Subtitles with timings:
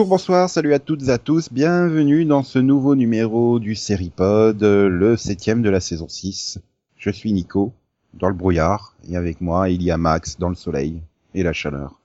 [0.00, 4.62] Bonjour, bonsoir, salut à toutes et à tous, bienvenue dans ce nouveau numéro du Seripod,
[4.62, 6.58] le septième de la saison 6.
[6.96, 7.74] Je suis Nico,
[8.14, 11.02] dans le brouillard, et avec moi il y a Max dans le soleil
[11.34, 12.00] et la chaleur.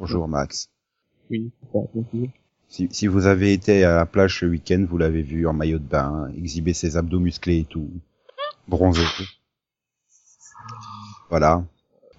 [0.00, 0.70] Bonjour Max.
[1.30, 1.52] Oui,
[2.68, 5.78] Si, si vous avez été à la plage ce week-end, vous l'avez vu en maillot
[5.78, 7.88] de bain, exhiber ses abdos musclés et tout,
[8.66, 9.04] bronzé.
[11.30, 11.62] Voilà.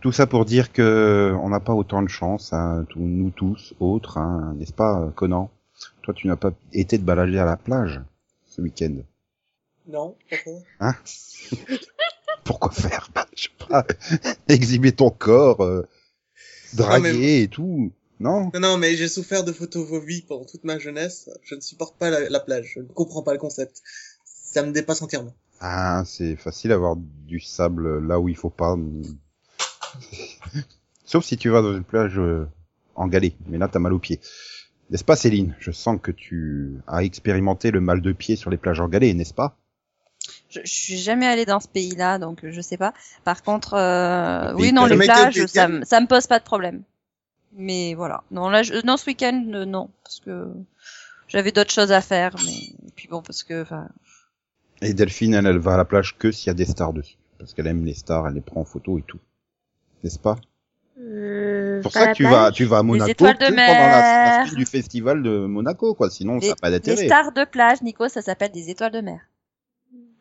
[0.05, 3.73] Tout ça pour dire que on n'a pas autant de chance, hein, tous- nous tous,
[3.79, 5.49] autres, hein, n'est-ce pas, Conan?
[6.03, 7.99] Toi, tu n'as pas été te balader à la plage
[8.45, 8.97] ce week-end.
[9.87, 10.93] Non, pourquoi Hein?
[12.43, 13.09] Pourquoi faire?
[13.15, 13.83] Bah, Je sais pas.
[14.47, 15.87] Exhiber ton corps, euh,
[16.75, 17.91] draguer Non, mais- et tout.
[18.19, 18.51] Non?
[18.53, 21.31] Non, non, mais j'ai souffert de photophobie pendant toute ma jeunesse.
[21.41, 22.73] Je ne supporte pas la, la plage.
[22.75, 23.81] Je ne comprends pas le concept.
[24.23, 25.33] Ça me dépasse entièrement.
[25.61, 28.77] Ah, c'est facile d'avoir du sable là où il faut pas.
[31.05, 32.47] Sauf si tu vas dans une plage euh,
[32.95, 34.19] en galets, mais là t'as mal aux pieds.
[34.89, 35.55] N'est-ce pas Céline?
[35.59, 39.15] Je sens que tu as expérimenté le mal de pied sur les plages en galets,
[39.15, 39.57] n'est-ce pas?
[40.49, 42.93] Je, je suis jamais allée dans ce pays-là, donc euh, je sais pas.
[43.23, 46.43] Par contre, euh, Le oui, non, les plages, ça, me- ça me pose pas de
[46.43, 46.83] problème.
[47.53, 48.23] Mais voilà.
[48.31, 50.47] Non, là, je, non, ce week-end, euh, non, parce que
[51.27, 52.35] j'avais d'autres choses à faire.
[52.45, 52.53] Mais
[52.87, 53.87] et puis bon, parce que, enfin,
[54.81, 57.17] Et Delphine, elle, elle va à la plage que s'il y a des stars dessus.
[57.39, 59.19] Parce qu'elle aime les stars, elle les prend en photo et tout.
[60.03, 60.35] N'est-ce pas
[60.99, 63.55] Euh, C'est pour pas ça que tu vas, tu vas à Monaco étoiles de pendant
[63.55, 66.09] la, la du festival de Monaco, quoi.
[66.09, 67.05] Sinon, ça les, n'a pas les d'intérêt.
[67.07, 69.19] stars de plage, Nico, ça s'appelle des étoiles de mer.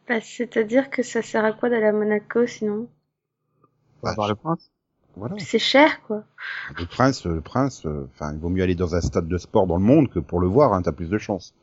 [0.08, 2.88] Bah, C'est-à-dire que ça sert à quoi d'aller à Monaco sinon?
[4.02, 4.70] Bah, voir le prince.
[5.16, 5.36] Voilà.
[5.38, 6.24] C'est cher quoi.
[6.76, 9.66] Le prince, le prince, euh, enfin, il vaut mieux aller dans un stade de sport
[9.68, 11.54] dans le monde que pour le voir, hein, t'as plus de chance.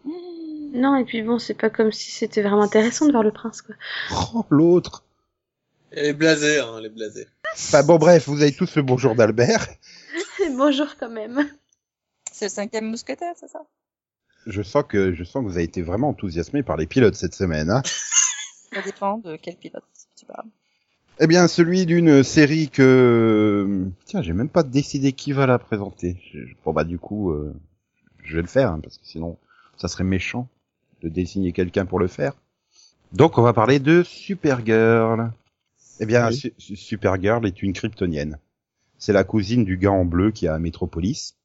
[0.73, 3.61] Non, et puis bon, c'est pas comme si c'était vraiment intéressant de voir le prince
[3.61, 3.75] quoi.
[4.33, 5.03] Oh, l'autre.
[5.93, 7.27] Et les blasés, hein, les blasés.
[7.53, 9.67] Enfin bon, bref, vous avez tous le bonjour d'Albert.
[10.57, 11.47] Bonjour quand même.
[12.31, 13.61] C'est le cinquième mousquetaire, c'est ça?
[14.47, 17.35] Je sens que, je sens que vous avez été vraiment enthousiasmé par les pilotes cette
[17.35, 17.81] semaine, hein.
[18.73, 19.83] Ça dépend de quel pilote
[20.17, 20.47] tu parles.
[21.19, 26.17] Eh bien, celui d'une série que, tiens, j'ai même pas décidé qui va la présenter.
[26.33, 27.53] Je- Bon bah du coup, euh,
[28.23, 29.37] je vais le faire, hein, parce que sinon,
[29.77, 30.47] ça serait méchant
[31.03, 32.33] de désigner quelqu'un pour le faire.
[33.13, 35.31] Donc, on va parler de Supergirl.
[36.01, 36.35] Eh bien, Oui.
[36.35, 38.37] Su- Su- Supergirl est une kryptonienne.
[38.97, 41.35] C'est la cousine du gars en bleu qui est à Metropolis.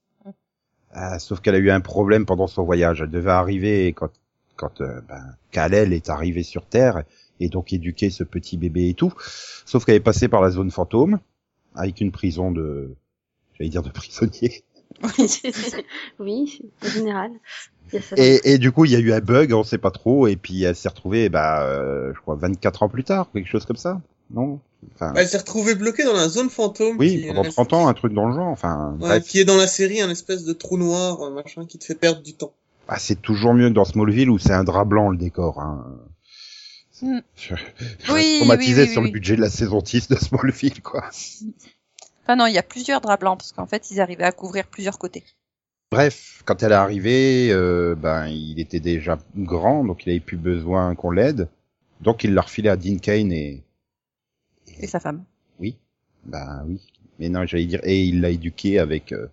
[0.96, 3.02] Euh, sauf qu'elle a eu un problème pendant son voyage.
[3.02, 4.10] Elle devait arriver quand,
[4.56, 7.04] quand euh, ben, Kal-El est arrivé sur Terre
[7.38, 9.12] et donc éduquer ce petit bébé et tout.
[9.66, 11.18] Sauf qu'elle est passée par la zone fantôme
[11.74, 12.94] avec une prison de,
[13.54, 14.64] j'allais dire de prisonniers.
[16.18, 17.30] oui, en général.
[17.92, 20.36] A et du coup, il y a eu un bug, on sait pas trop, et
[20.36, 23.76] puis elle s'est retrouvée, bah, euh, je crois, 24 ans plus tard, quelque chose comme
[23.76, 24.00] ça,
[24.30, 24.60] non
[24.94, 26.96] Enfin, Elle s'est retrouvée bloquée dans la zone fantôme.
[26.98, 28.46] oui, qui pendant une 30 ans, un truc dans le genre.
[28.48, 31.64] Enfin, Ouais, bref, qui est dans la série un espèce de trou noir, un machin
[31.66, 32.52] qui te fait perdre du temps.
[32.86, 35.60] bah, c'est toujours mieux que dans Smallville où c'est un drap blanc le décor.
[35.60, 35.84] Hein.
[37.00, 37.06] Je,
[37.36, 37.54] je
[38.12, 41.04] Oui, traumatisé oui, oui, sur oui, le budget de la saison 10 de Smallville, quoi.
[42.22, 44.66] Enfin non, il y a plusieurs draps blancs parce qu'en fait, ils arrivaient à couvrir
[44.66, 45.24] plusieurs côtés.
[45.90, 50.36] Bref, quand elle est arrivée, euh, ben il était déjà grand, donc il avait plus
[50.36, 51.48] besoin qu'on l'aide.
[52.00, 53.62] Donc il l'a refilé à Dean Kane et
[54.80, 55.24] Et sa femme.
[55.58, 55.76] oui,
[56.24, 56.80] ben oui.
[57.18, 59.28] Mais non, j'allais dire et il l'a éduqué avec euh,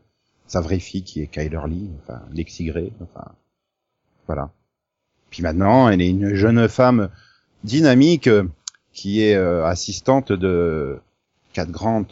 [0.48, 3.34] sa vraie fille qui est Kyler Lee, enfin Lexi Gray, enfin
[4.28, 4.52] voilà.
[5.30, 7.10] Puis maintenant, elle est une jeune femme
[7.64, 8.48] dynamique euh,
[8.94, 11.00] qui est euh, assistante de
[11.54, 12.06] Cat Grant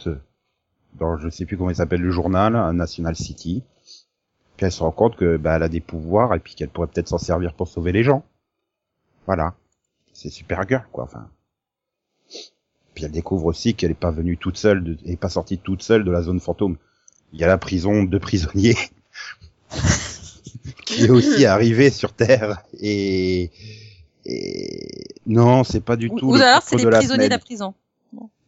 [0.94, 3.62] dans je sais plus comment il s'appelle le journal, à National City.
[4.56, 6.88] Puis elle se rend compte que bah, elle a des pouvoirs et puis qu'elle pourrait
[6.88, 8.24] peut-être s'en servir pour sauver les gens.
[9.26, 9.54] Voilà.
[10.12, 11.04] C'est Supergirl quoi.
[11.04, 11.28] Enfin.
[13.02, 15.58] Puis elle découvre aussi qu'elle est pas venue toute seule, de, elle est pas sortie
[15.58, 16.76] toute seule de la zone fantôme.
[17.32, 18.76] Il y a la prison de prisonniers
[20.86, 23.50] qui est aussi arrivée sur Terre et,
[24.24, 25.08] et...
[25.26, 26.26] non, c'est pas du Ou, tout.
[26.28, 27.74] ou le alors, c'est les de prisonniers de la prison.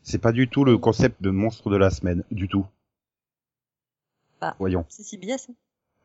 [0.04, 2.64] C'est pas du tout le concept de monstre de la semaine, du tout.
[4.40, 4.54] Bah.
[4.60, 4.84] Voyons.
[4.88, 5.48] C'est CBS.
[5.50, 5.54] hein.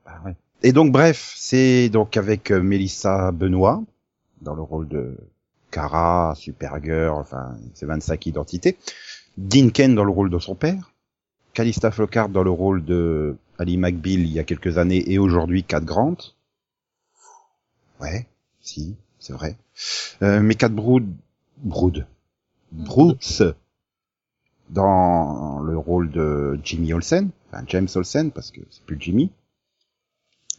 [0.06, 0.36] Bah ouais.
[0.64, 3.84] Et donc bref, c'est donc avec euh, Mélissa Benoît
[4.42, 5.16] dans le rôle de
[5.72, 8.78] Kara, Supergirl, enfin c'est 25 identités.
[9.38, 10.92] Dean Kane dans le rôle de son père.
[11.54, 15.64] Calista Flockhart dans le rôle de Ali McBeal il y a quelques années et aujourd'hui
[15.64, 16.18] Cat Grant.
[18.00, 18.28] Ouais,
[18.62, 19.58] si, c'est vrai.
[20.22, 21.08] Euh, mais Cat Brood,
[21.58, 22.06] Brood,
[24.70, 29.32] dans le rôle de Jimmy Olsen, enfin James Olsen parce que c'est plus Jimmy.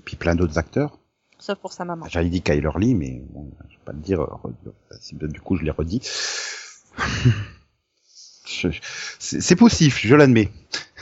[0.04, 0.99] Puis plein d'autres acteurs.
[1.42, 2.06] Sauf pour sa maman.
[2.08, 4.20] J'avais dit Kyler Lee, mais bon, je vais pas le dire.
[4.20, 6.00] euh, Du coup, je l'ai redit.
[9.18, 10.50] C'est possible, je l'admets.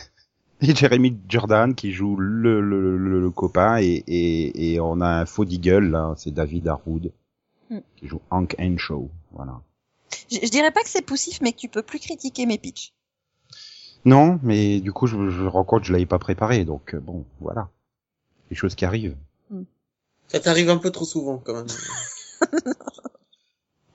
[0.60, 5.06] Et Jeremy Jordan qui joue le, le, le, le copain et, et, et on a
[5.20, 7.12] un faux Deagle, là, c'est David Harwood
[7.70, 7.80] Hmm.
[7.96, 9.10] qui joue Hank Henshaw.
[9.32, 9.60] Voilà.
[10.32, 12.94] Je, je dirais pas que c'est poussif, mais que tu peux plus critiquer mes pitchs.
[14.06, 16.94] Non, mais du coup, je, je me rends compte que je l'avais pas préparé, donc
[16.94, 17.68] euh, bon, voilà.
[18.50, 19.16] Les choses qui arrivent.
[20.28, 21.66] Ça t'arrive un peu trop souvent, quand même.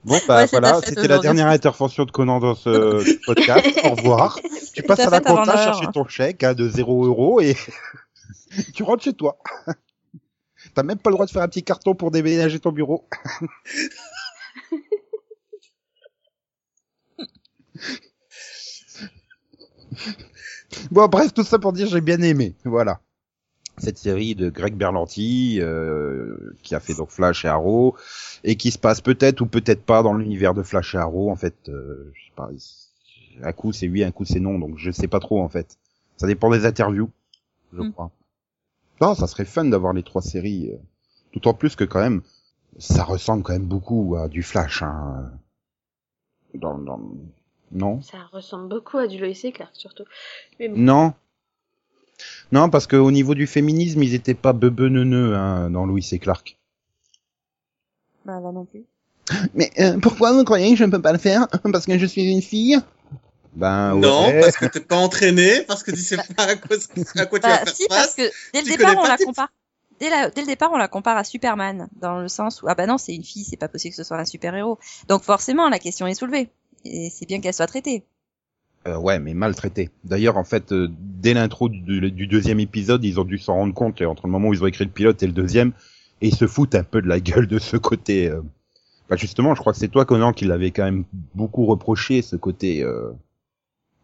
[0.04, 3.66] Bon, bah Ouais, voilà, c'était la dernière intervention de Conan dans ce podcast.
[3.84, 4.38] Au revoir.
[4.74, 7.56] Tu passes à la compta chercher ton chèque hein, de 0 euros et
[8.74, 9.38] tu rentres chez toi.
[10.74, 13.08] T'as même pas le droit de faire un petit carton pour déménager ton bureau.
[20.90, 22.56] bon, bref, tout ça pour dire j'ai bien aimé.
[22.64, 23.00] Voilà.
[23.76, 27.96] Cette série de Greg Berlanti, euh, qui a fait donc Flash et Arrow,
[28.44, 31.30] et qui se passe peut-être ou peut-être pas dans l'univers de Flash et Arrow.
[31.30, 32.50] En fait, euh, je sais pas.
[33.42, 35.76] Un coup c'est oui, un coup c'est non, donc je sais pas trop en fait.
[36.16, 37.10] Ça dépend des interviews,
[37.72, 37.92] je Mm.
[37.92, 38.10] crois.
[39.00, 40.70] Non, ça serait fun d'avoir les trois séries.
[40.72, 42.22] euh, en plus que quand même,
[42.78, 44.82] ça ressemble quand même beaucoup à du Flash.
[44.84, 45.32] Hein.
[46.54, 47.00] Dans, dans...
[47.72, 48.00] Non?
[48.02, 50.04] Ça ressemble beaucoup à du Lois Clark, surtout.
[50.60, 50.76] Mais bon.
[50.78, 51.14] Non?
[52.52, 56.18] Non, parce qu'au niveau du féminisme, ils étaient pas bebe neuneux hein, dans Louis et
[56.18, 56.56] Clark.
[58.24, 58.84] Bah là non plus.
[59.54, 61.48] Mais euh, pourquoi vous croyez que je ne peux pas le faire?
[61.72, 62.78] Parce que je suis une fille?
[63.54, 66.76] Ben Non, parce que t'es pas entraîné, parce que tu sais pas à quoi,
[67.16, 69.16] à quoi tu vas Bah, faire si, parce que dès le Tu départ, on la
[69.18, 69.48] compare.
[70.00, 72.74] Dès, la- dès le départ, on la compare à Superman, dans le sens où, ah
[72.74, 74.78] bah non, c'est une fille, c'est pas possible que ce soit un super-héros.
[75.08, 76.48] Donc forcément, la question est soulevée.
[76.84, 78.04] Et c'est bien qu'elle soit traitée.
[78.86, 79.90] Euh, ouais, mais maltraité.
[80.04, 83.72] D'ailleurs, en fait, euh, dès l'intro du, du deuxième épisode, ils ont dû s'en rendre
[83.74, 85.72] compte euh, entre le moment où ils ont écrit le pilote et le deuxième,
[86.20, 88.28] et ils se foutent un peu de la gueule de ce côté.
[88.28, 88.42] euh.
[89.08, 91.04] Bah justement, je crois que c'est toi, Conan, qui l'avait quand même
[91.34, 93.10] beaucoup reproché, ce côté euh,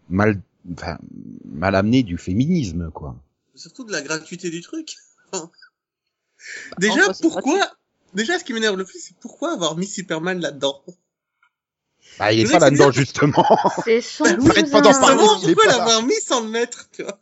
[0.08, 0.40] mal,
[0.72, 0.98] enfin,
[1.44, 3.16] mal amené du féminisme, quoi.
[3.54, 4.96] Surtout de la gratuité du truc.
[6.78, 7.58] Déjà, pourquoi,
[8.14, 10.82] déjà, ce qui m'énerve le plus, c'est pourquoi avoir mis Superman là-dedans?
[12.18, 13.46] Bah, il est pas c'est là-dedans, justement.
[13.84, 15.18] C'est son Bah, arrête pas d'en parler.
[15.18, 17.18] Justement, il est pourquoi l'avoir mis sans le mettre, tu vois?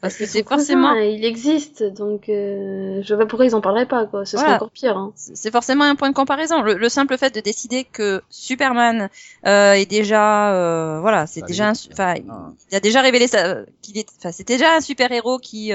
[0.00, 3.84] Parce que c'est forcément, Il existe, donc euh, je vois pas pourquoi ils en parleraient
[3.88, 4.24] pas, quoi.
[4.24, 4.56] Ce serait Voilà.
[4.56, 4.96] encore pire.
[4.96, 5.12] Hein.
[5.16, 6.62] c'est forcément un point de comparaison.
[6.62, 9.08] Le, le simple fait de décider que Superman
[9.44, 12.50] euh, est déjà, euh, voilà, c'est déjà, enfin, Ah.
[12.70, 15.72] il a déjà révélé ça, qu'il est, enfin, c'était déjà un super-héros qui,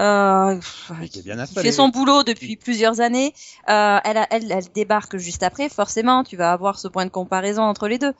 [0.00, 0.58] euh,
[1.10, 1.22] qui
[1.54, 3.34] fait son boulot depuis plusieurs années.
[3.68, 5.68] Euh, elle, a- elle, elle débarque juste après.
[5.68, 8.12] Forcément, tu vas avoir ce point de comparaison entre les deux.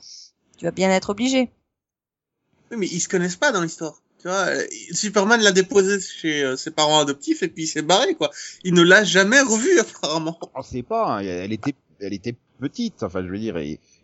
[0.59, 1.51] Tu vas bien être obligé.
[2.71, 3.95] Oui, mais ils se connaissent pas dans l'histoire.
[4.21, 7.83] Tu vois, euh, Superman l'a déposé chez euh, ses parents adoptifs et puis il s'est
[7.83, 8.31] barré, quoi.
[8.65, 10.39] Il ne l'a jamais revu, apparemment.
[10.55, 13.57] On sait pas, hein, elle était, elle était petite, enfin, je veux dire,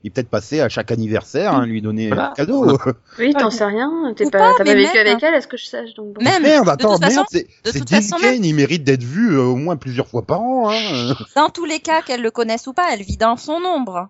[0.07, 2.31] il peut-être passé à chaque anniversaire, hein, lui donner Voilà.
[2.31, 2.79] un cadeau.
[3.19, 3.91] Oui, t'en sais rien.
[4.17, 6.23] T'es pas, pas, pas vécu même- avec elle, est-ce que je sache donc bon.
[6.25, 9.43] Même, merde, de attends, toute façon, merde, c'est, Dean Kane, il mérite d'être vu euh,
[9.43, 11.15] au moins plusieurs fois par an, hein.
[11.37, 14.09] dans tous les cas, qu'elle le connaisse ou pas, elle vit dans son ombre.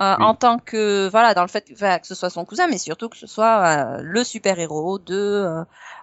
[0.00, 0.24] Euh, Oui.
[0.24, 3.16] En tant que voilà, dans le fait que, ce soit son cousin, mais surtout que
[3.16, 5.46] ce soit euh, le super héros de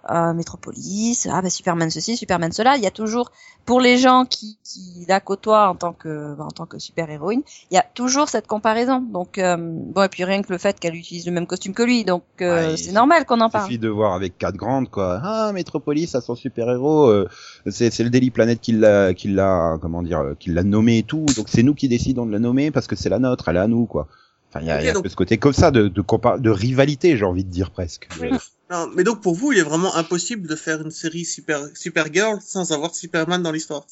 [0.10, 1.28] euh, Metropolis.
[1.32, 2.78] Ah bah Superman ceci, Superman cela.
[2.78, 3.32] Il y a toujours
[3.66, 7.10] pour les gens qui, qui la côtoient en tant que bah, en tant que super
[7.10, 9.00] héroïne, il y a toujours cette comparaison.
[9.02, 11.84] Donc euh, bon et puis rien que le fait qu'elle utilise le même costume que
[11.84, 13.66] lui, donc euh, Ouais, c'est il normal qu'on en Il parle.
[13.66, 15.20] suffit de voir avec Cat Grande, quoi.
[15.24, 17.30] Ah, Metropolis a son super-héros, euh,
[17.70, 20.98] c'est, c'est le Daily Planet qui l'a, qui l'a, comment dire, euh, qui l'a nommé
[21.00, 21.26] et tout.
[21.36, 23.60] Donc c'est nous qui décidons de la nommer parce que c'est la nôtre, elle est
[23.60, 24.08] à nous, quoi.
[24.50, 26.04] Enfin, il y a, il y a donc- ce côté comme ça de, de,
[26.40, 28.10] de rivalité, j'ai envie de dire presque.
[28.20, 28.30] Oui.
[28.72, 32.40] Non, mais donc pour vous, il est vraiment impossible de faire une série super Supergirl
[32.42, 33.86] sans avoir Superman dans l'histoire.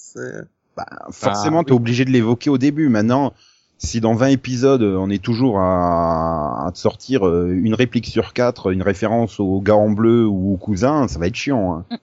[0.78, 2.88] Bah, forcément, Ah, t'es obligé de l'évoquer au début.
[2.88, 3.34] Maintenant,
[3.78, 8.32] si dans 20 épisodes, on est toujours à, à te sortir euh, une réplique sur
[8.32, 11.84] quatre, une référence au gars en bleu ou au cousin, ça va être chiant.
[11.92, 11.98] Hein.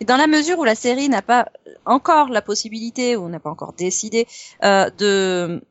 [0.00, 1.48] Et dans la mesure où la série n'a pas
[1.84, 4.26] encore la possibilité ou n'a pas encore décidé
[4.64, 5.62] euh, de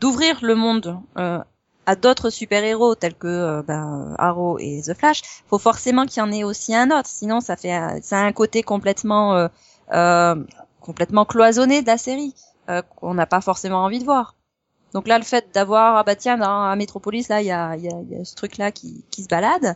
[0.00, 1.38] d'ouvrir le monde euh,
[1.88, 6.26] à d'autres super-héros tels que euh, ben, Arrow et The Flash, faut forcément qu'il y
[6.26, 7.08] en ait aussi un autre.
[7.08, 9.48] Sinon, ça fait ça a un côté complètement euh,
[9.94, 10.34] euh,
[10.82, 12.34] complètement cloisonné de la série
[12.68, 14.34] euh, qu'on n'a pas forcément envie de voir.
[14.92, 17.88] Donc là, le fait d'avoir ah bah tiens dans Metropolis là il y a, y,
[17.88, 19.74] a, y a ce truc là qui, qui se balade,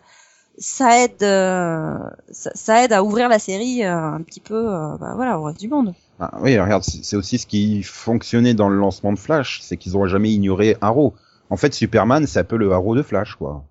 [0.59, 1.97] ça aide euh,
[2.31, 4.67] ça, aide à ouvrir la série euh, un petit peu
[5.01, 5.95] bah, voilà au reste du monde.
[6.21, 9.97] Ah, oui, regarde, c'est aussi ce qui fonctionnait dans le lancement de Flash, c'est qu'ils
[9.97, 11.15] ont jamais ignoré Arrow.
[11.53, 13.63] En fait, Superman, c'est un peu le Arrow de Flash, quoi.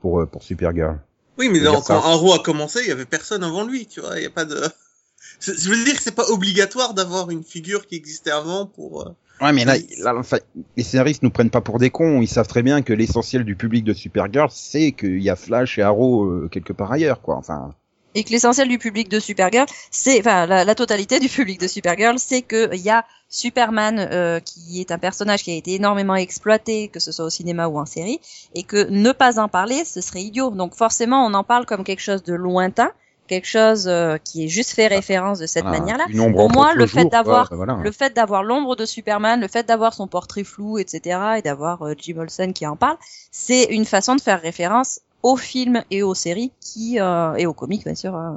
[0.00, 1.00] Pour, euh, pour Supergirl.
[1.38, 1.80] Oui, mais ça.
[1.84, 4.16] quand Arrow a commencé, il y avait personne avant lui, tu vois.
[4.18, 4.60] Il y a pas de.
[5.40, 9.08] Je veux dire que c'est pas obligatoire d'avoir une figure qui existait avant pour.
[9.08, 9.10] euh,
[9.44, 9.88] Ouais, mais là, Oui.
[9.98, 10.36] là, enfin,
[10.76, 12.20] les scénaristes nous prennent pas pour des cons.
[12.20, 15.78] Ils savent très bien que l'essentiel du public de Supergirl, c'est qu'il y a Flash
[15.78, 17.36] et Arrow euh, quelque part ailleurs, quoi.
[17.36, 17.74] Enfin,
[18.14, 21.68] et que l'essentiel du public de Supergirl, c'est, enfin, la, la totalité du public de
[21.68, 25.74] Supergirl, c'est que il y a Superman euh, qui est un personnage qui a été
[25.74, 28.20] énormément exploité, que ce soit au cinéma ou en série,
[28.54, 30.50] et que ne pas en parler, ce serait idiot.
[30.50, 32.90] Donc forcément, on en parle comme quelque chose de lointain,
[33.28, 36.06] quelque chose euh, qui est juste fait référence de cette voilà, manière-là.
[36.32, 37.78] Pour moi, le fait d'avoir voilà.
[37.80, 41.82] Le fait d'avoir l'ombre de Superman, le fait d'avoir son portrait flou, etc., et d'avoir
[41.82, 42.96] euh, Jim Olsen qui en parle,
[43.30, 47.54] c'est une façon de faire référence aux films et aux séries qui euh, et aux
[47.54, 48.32] comics bien sûr euh,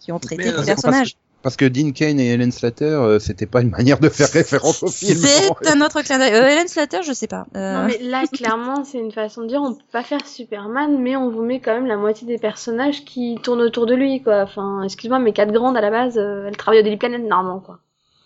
[0.00, 1.16] qui ont traité Mais, le euh, personnage.
[1.42, 4.82] Parce que Dean Kane et Helen Slater, euh, c'était pas une manière de faire référence
[4.82, 5.16] au film.
[5.16, 6.34] C'est un autre clin d'œil.
[6.34, 7.46] Euh, Helen Slater, je sais pas.
[7.54, 11.00] Euh, Non mais là clairement c'est une façon de dire on peut pas faire Superman
[11.00, 14.22] mais on vous met quand même la moitié des personnages qui tournent autour de lui
[14.22, 14.42] quoi.
[14.42, 17.60] Enfin excuse-moi mais quatre grandes à la base euh, elles travaillent au Daily Planet normalement
[17.60, 17.78] quoi.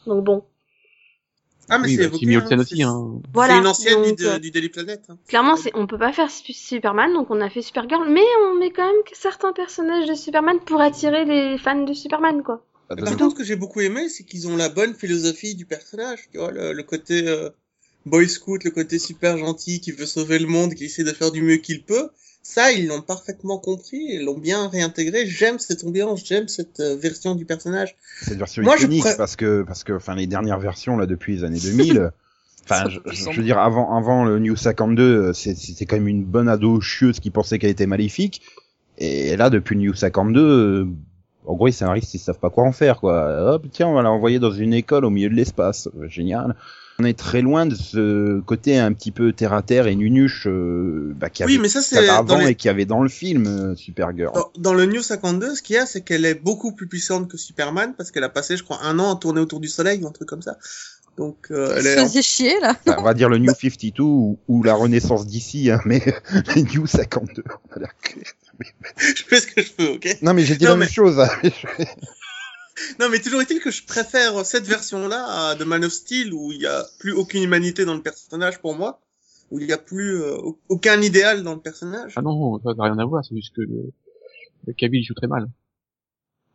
[0.06, 0.44] Donc bon.
[1.70, 3.20] Ah, mais Oui, c'est bah, hein, c'est- aussi, hein.
[3.32, 3.54] Voilà.
[3.54, 5.00] C'est une ancienne donc, du, euh, du Daily Planet.
[5.08, 5.18] hein.
[5.28, 8.56] Clairement, c'est, on peut pas faire Su- Superman, donc on a fait Supergirl, mais on
[8.56, 12.64] met quand même certains personnages de Superman pour attirer les fans de Superman, quoi.
[12.88, 15.64] Bah, Par contre, ce que j'ai beaucoup aimé, c'est qu'ils ont la bonne philosophie du
[15.64, 16.28] personnage.
[16.32, 17.50] Tu vois, le, le côté euh,
[18.04, 21.30] boy scout, le côté super gentil qui veut sauver le monde, qui essaie de faire
[21.30, 22.08] du mieux qu'il peut.
[22.42, 25.26] Ça, ils l'ont parfaitement compris, ils l'ont bien réintégré.
[25.26, 27.96] J'aime cette ambiance, j'aime cette euh, version du personnage.
[28.22, 31.44] Cette version Moi, iconique, parce que, parce que, enfin, les dernières versions, là, depuis les
[31.44, 32.10] années 2000,
[32.64, 36.48] enfin, je, veux dire, avant, avant le New 52, euh, c'était quand même une bonne
[36.48, 38.40] ado chieuse qui pensait qu'elle était maléfique.
[38.96, 40.88] Et là, depuis le New 52, euh,
[41.44, 43.54] en gros, les scénaristes, ils savent pas quoi en faire, quoi.
[43.54, 45.88] Hop, tiens, on va l'envoyer dans une école au milieu de l'espace.
[46.08, 46.56] Génial.
[47.00, 50.46] On est très loin de ce côté un petit peu terre à terre et nunuche,
[50.46, 52.68] euh, bah, qu'il y Oui, avait, mais ça, avait c'est avant dans, les- et qu'il
[52.68, 54.32] y avait dans le film, euh, Supergirl.
[54.34, 57.28] dans, dans le New 52, ce qu'il y a, c'est qu'elle est beaucoup plus puissante
[57.30, 60.02] que Superman parce qu'elle a passé, je crois, un an à tourner autour du soleil
[60.02, 60.58] ou un truc comme ça.
[61.16, 62.74] Donc, euh, elle est faisait chier là.
[62.86, 66.00] Enfin, on va dire le New 52 ou, ou la Renaissance d'ici, hein, mais
[66.54, 67.42] le New 52.
[67.48, 68.20] on va dire que-
[69.16, 70.18] je fais ce que je peux, ok?
[70.22, 71.18] Non, mais j'ai dit Non, la mais- même chose.
[71.18, 71.28] hein.
[72.98, 76.60] Non, mais toujours est-il que je préfère cette version-là de Man of Steel où il
[76.60, 79.00] y a plus aucune humanité dans le personnage pour moi,
[79.50, 82.14] où il y a plus euh, au- aucun idéal dans le personnage.
[82.16, 83.90] Ah non, ça n'a rien à voir, c'est juste que le,
[84.66, 85.48] le Cavill joue très mal.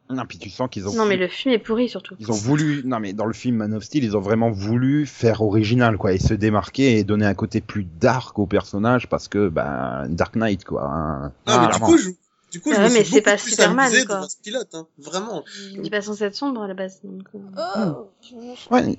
[0.10, 2.16] non, puis tu sens qu'ils ont, Non mais le film est pourri surtout.
[2.20, 5.06] ils ont voulu, non, mais dans le film Man of Steel, ils ont vraiment voulu
[5.08, 9.28] faire original, quoi, et se démarquer et donner un côté plus dark au personnage parce
[9.28, 10.84] que, ben, Dark Knight, quoi.
[10.86, 11.34] hein.
[11.48, 12.10] Ah, mais du coup, je,
[12.56, 14.38] du coup, je Ouais, me mais suis c'est beaucoup pas plus Superman, amusé devant ce
[14.42, 15.44] pilote, hein, vraiment.
[15.74, 17.02] Il est pas censé être sombre à la base.
[17.04, 17.94] Donc, euh.
[18.72, 18.98] Ouais,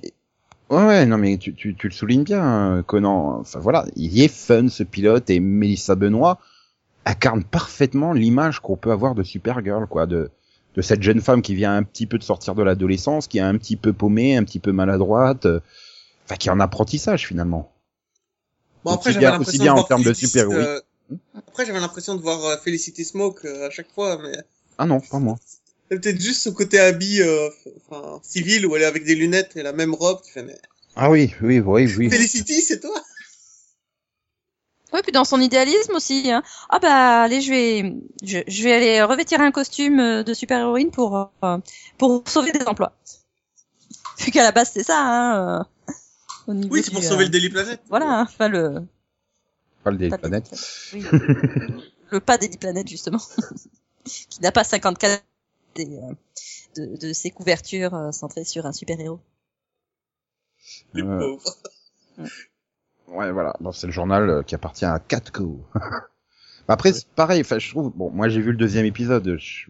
[0.69, 3.39] ouais, ouais, non, mais tu, tu, tu le soulignes bien, hein, Conan.
[3.39, 6.37] Enfin, voilà, il est fun, ce pilote, et Melissa Benoît
[7.05, 10.29] incarne parfaitement l'image qu'on peut avoir de Supergirl, quoi, de,
[10.75, 13.41] de cette jeune femme qui vient un petit peu de sortir de l'adolescence, qui est
[13.41, 15.61] un petit peu paumée, un petit peu maladroite, euh,
[16.25, 17.71] enfin, qui est en apprentissage, finalement.
[18.83, 20.57] Bon, après, Aussi bien- aussi bien en termes de super-héroïque.
[20.67, 20.81] euh,
[21.35, 24.37] Après, j'avais l'impression de voir euh, Felicity Smoke euh, à chaque fois, mais
[24.77, 25.35] Ah non, pas moi.
[25.89, 27.49] c'est peut-être juste ce côté habit euh,
[27.89, 30.19] enfin, civil où elle est avec des lunettes et la même robe.
[30.25, 30.57] Tu fais, mais
[30.95, 32.09] Ah oui, oui, oui, oui.
[32.09, 33.01] Felicity, c'est toi?
[34.93, 36.31] Oui, puis dans son idéalisme aussi.
[36.31, 36.43] Hein.
[36.69, 40.91] Ah bah allez, je vais, je, je vais aller revêtir un costume euh, de super-héroïne
[40.91, 41.57] pour euh,
[41.97, 42.93] pour sauver des emplois.
[44.19, 44.97] Vu qu'à la base c'est ça.
[44.99, 45.63] Hein, euh,
[46.47, 47.81] au niveau Oui, c'est pour du, sauver euh, le Daily Planet.
[47.89, 48.81] Voilà, hein, enfin le
[49.87, 50.51] Pas le Daily pas Planet.
[50.93, 51.05] Oui.
[52.11, 53.19] le pas Daily Planet justement,
[54.03, 55.23] qui n'a pas 54
[55.75, 56.13] des, euh,
[56.75, 59.19] de, de ses couvertures euh, centrées sur un super-héros.
[60.93, 61.57] Les Euh, pauvres.
[63.07, 63.53] Ouais, voilà.
[63.59, 65.65] Bon, c'est le journal euh, qui appartient à Catco.
[66.67, 67.41] Après, c'est pareil.
[67.41, 67.91] Enfin, je trouve.
[67.95, 69.37] Bon, moi, j'ai vu le deuxième épisode.
[69.39, 69.67] Je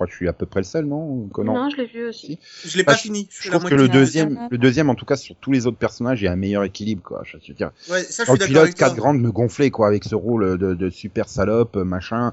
[0.00, 2.08] crois que je suis à peu près le seul, non Conan Non, je l'ai vu
[2.08, 2.38] aussi.
[2.64, 3.28] Je l'ai bah, pas je- fini.
[3.30, 5.76] Je la trouve que le deuxième, le deuxième, en tout cas, sur tous les autres
[5.76, 7.22] personnages, il y a un meilleur équilibre, quoi.
[7.24, 8.86] Je veux dire, Ouais, ça, je dans suis le pilote, avec toi.
[8.88, 12.32] quatre grandes me gonflait, quoi, avec ce rôle de, de super salope, machin.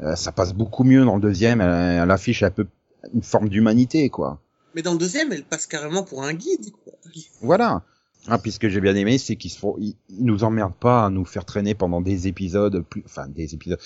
[0.00, 1.60] Euh, ça passe beaucoup mieux dans le deuxième.
[1.60, 2.66] Elle, elle affiche un peu
[3.12, 4.40] une forme d'humanité, quoi.
[4.74, 6.70] Mais dans le deuxième, elle passe carrément pour un guide.
[6.84, 6.92] Quoi.
[7.40, 7.82] Voilà.
[8.30, 10.74] Ah, puis ce que j'ai bien aimé, c'est qu'ils se font, ils, ils nous emmerdent
[10.74, 13.78] pas à nous faire traîner pendant des épisodes, plus, enfin des épisodes.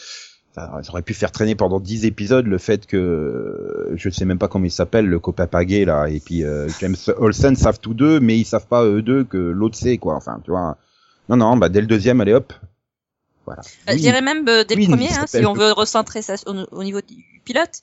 [0.54, 4.48] Enfin, auraient pu faire traîner pendant dix épisodes le fait que je sais même pas
[4.48, 8.20] comment il s'appelle le copain paguet là et puis euh, James Olsen savent tous deux
[8.20, 10.14] mais ils savent pas eux deux que l'autre sait quoi.
[10.14, 10.76] Enfin tu vois.
[11.30, 12.52] Non non bah dès le deuxième allez hop
[13.46, 16.22] voilà Euh, Je dirais même euh, dès Oui, le premier, hein, si on veut recentrer
[16.22, 17.80] ça au, au niveau du pilote.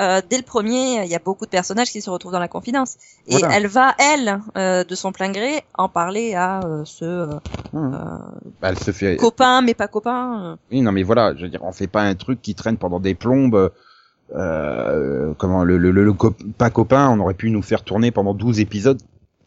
[0.00, 2.48] Euh, dès le premier, il y a beaucoup de personnages qui se retrouvent dans la
[2.48, 2.96] confidence.
[3.26, 3.54] Et Voilà.
[3.56, 7.26] elle va, elle, euh, de son plein gré, en parler à euh, ce
[7.72, 8.20] Bah,
[8.62, 10.56] elle se fait copain, mais pas copain.
[10.70, 13.00] Oui, non, mais voilà, je veux dire, on fait pas un truc qui traîne pendant
[13.00, 13.70] des plombes
[14.34, 18.10] euh, comment le, le, le, le cop- pas copain, on aurait pu nous faire tourner
[18.10, 19.00] pendant 12 épisodes.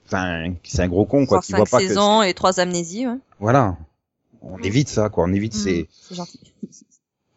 [0.06, 3.08] Enfin, c'est un gros con quoi, qui 5 voit pas que saisons et trois amnésies.
[3.08, 3.18] Ouais.
[3.40, 3.76] voilà.
[4.48, 4.66] On Mm.
[4.66, 6.40] évite ça quoi, on évite Mhm, ces C'est gentil.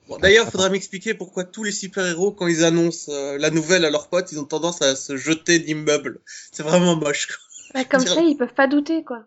[0.08, 3.90] Bon, D'ailleurs, faudra m'expliquer pourquoi tous les super-héros, quand ils annoncent euh, la nouvelle à
[3.90, 6.20] leurs potes, ils ont tendance à se jeter d'immeubles.
[6.52, 7.26] C'est vraiment moche.
[7.26, 7.36] Quoi.
[7.74, 9.26] Bah, comme Dire- ça, ils peuvent pas douter, quoi.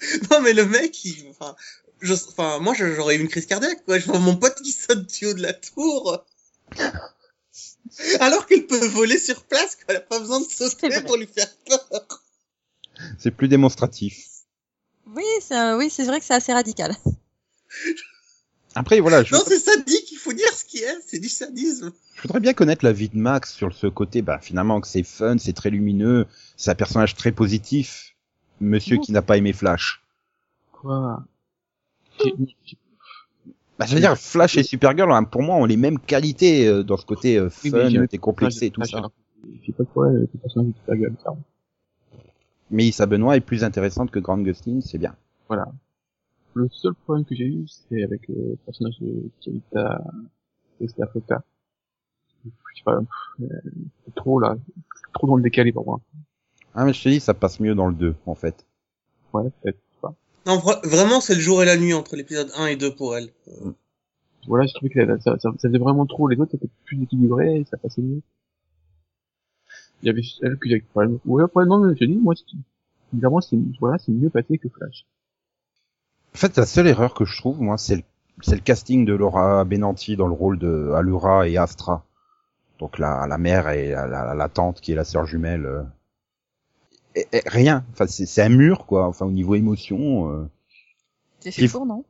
[0.30, 1.56] Non, mais le mec, il, enfin,
[2.00, 3.84] je, enfin, moi, j'aurais eu une crise cardiaque.
[3.84, 3.98] Quoi.
[3.98, 6.24] Je vois mon pote qui saute du haut de la tour.
[8.20, 9.94] Alors qu'il peut voler sur place, quoi.
[9.94, 12.22] Il a pas besoin de sauter pour lui faire peur.
[13.18, 14.26] c'est plus démonstratif.
[15.06, 16.94] Oui, c'est un- oui, c'est vrai que c'est assez radical.
[18.74, 21.92] Après voilà, je, Non, c'est sadique, il faut dire ce qui est, c'est du sadisme.
[22.16, 25.02] je voudrais bien connaître la vie de Max sur ce côté bah finalement que c'est
[25.02, 28.14] fun, c'est très lumineux, c'est un personnage très positif,
[28.60, 30.02] monsieur qui n'a pas aimé Flash.
[30.72, 31.22] Quoi?
[32.18, 32.78] J'ai- j'ai-
[33.78, 36.82] Bah, je veux dire, Flash et Supergirl, hein, pour moi, ont les mêmes qualités euh,
[36.82, 39.10] dans ce côté euh, Oui, fun, décomplexé et tout ça.
[39.66, 41.30] sais pas quoi, euh, le personnage de Supergirl, ça.
[42.72, 45.14] Mais Issa Benoît est plus intéressante que Grant Gustin, c'est bien.
[45.46, 45.66] Voilà.
[46.54, 50.02] Le seul problème que j'ai eu, c'est avec euh, le personnage de Kirita
[50.80, 51.42] Esther Flocka.
[52.44, 52.98] Je sais pas,
[53.40, 53.46] euh,
[54.04, 54.56] c'est trop là,
[54.96, 56.00] c'est trop dans le décalé pour moi.
[56.74, 58.66] Ah, mais je te dis, ça passe mieux dans le 2, en fait.
[59.32, 60.14] Ouais, peut-être pas.
[60.46, 63.14] Non, vra- vraiment, c'est le jour et la nuit entre l'épisode 1 et 2 pour
[63.16, 63.28] elle.
[64.48, 67.60] Voilà, j'ai trouvé que ça, ça, ça, faisait vraiment trop, les autres c'était plus équilibré,
[67.60, 68.22] et ça passait mieux.
[70.02, 71.18] Il y avait elle que j'avais problème.
[71.24, 72.44] Ouais, après, non, mais je dis, moi, c'est,
[73.12, 75.06] évidemment, c'est, voilà, c'est mieux passé que Flash.
[76.34, 78.02] En fait, la seule erreur que je trouve, moi, c'est le,
[78.42, 82.04] c'est le casting de Laura Benanti dans le rôle de Allura et Astra.
[82.78, 85.66] Donc la, la mère et la, la, la tante qui est la sœur jumelle.
[85.66, 85.82] euh.
[87.14, 87.84] Et- et rien.
[87.92, 89.06] Enfin, c'est c'est un mur, quoi.
[89.06, 90.30] Enfin, au niveau émotion.
[90.32, 90.44] euh.
[91.40, 92.04] C'est fait pour, non?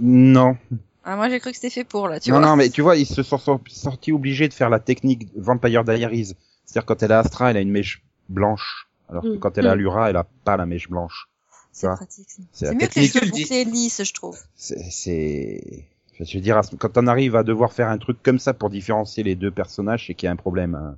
[0.00, 0.56] Non,
[1.04, 2.46] Ah, moi j'ai cru que c'était fait pour, là, tu non, vois.
[2.46, 5.84] non, mais tu vois, ils se sont sor- sortis obligés de faire la technique Vampire
[5.84, 6.34] Diaries.
[6.66, 9.38] C'est-à-dire quand elle a Astra, elle a une mèche blanche, alors que Mm.
[9.38, 9.72] quand elle a Mm.
[9.72, 11.28] Allura, elle a pas la mèche blanche.
[11.72, 12.26] C'est pratique.
[12.52, 14.38] C'est mieux que les cheveux bouclés lisses, je trouve.
[14.56, 15.84] C'est, c'est,
[16.18, 19.22] je veux dire, quand on arrive à devoir faire un truc comme ça pour différencier
[19.22, 20.74] les deux personnages, c'est qu'il y a un problème.
[20.74, 20.96] hein.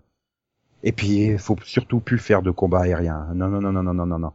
[0.85, 3.27] Et puis, il faut surtout plus faire de combat aérien.
[3.35, 4.33] Non, non, non, non, non, non, non, non.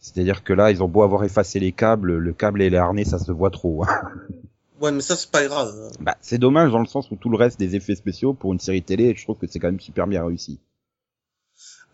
[0.00, 3.04] C'est-à-dire que là, ils ont beau avoir effacé les câbles, le câble et les harnais,
[3.04, 3.84] ça se voit trop.
[3.84, 4.02] hein.
[4.82, 5.92] Ouais, mais ça, c'est pas grave.
[6.00, 8.58] Bah, c'est dommage dans le sens où tout le reste des effets spéciaux pour une
[8.58, 10.58] série télé, je trouve que c'est quand même super bien réussi.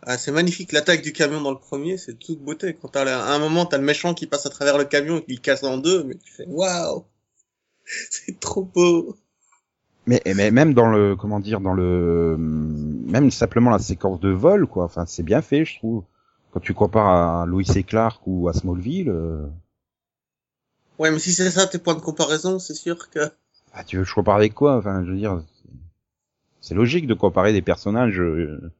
[0.02, 2.74] Ah, c'est magnifique, l'attaque du camion dans le premier, c'est toute beauté.
[2.80, 5.22] Quand t'as, à un moment, t'as le méchant qui passe à travers le camion et
[5.22, 7.04] qui le casse en deux, mais tu fais, waouh!
[8.10, 9.16] C'est trop beau.
[10.06, 14.66] Mais, mais même dans le, comment dire, dans le, même simplement la séquence de vol,
[14.66, 14.84] quoi.
[14.84, 16.04] Enfin, c'est bien fait, je trouve.
[16.52, 19.46] Quand tu compares à Louis et Clark ou à Smallville, euh,
[20.98, 23.30] Ouais, mais si c'est ça tes points de comparaison, c'est sûr que...
[23.72, 24.76] ah, tu veux que je compare avec quoi?
[24.76, 25.42] Enfin, je veux dire,
[26.60, 28.72] c'est- logique de comparer des personnages euh,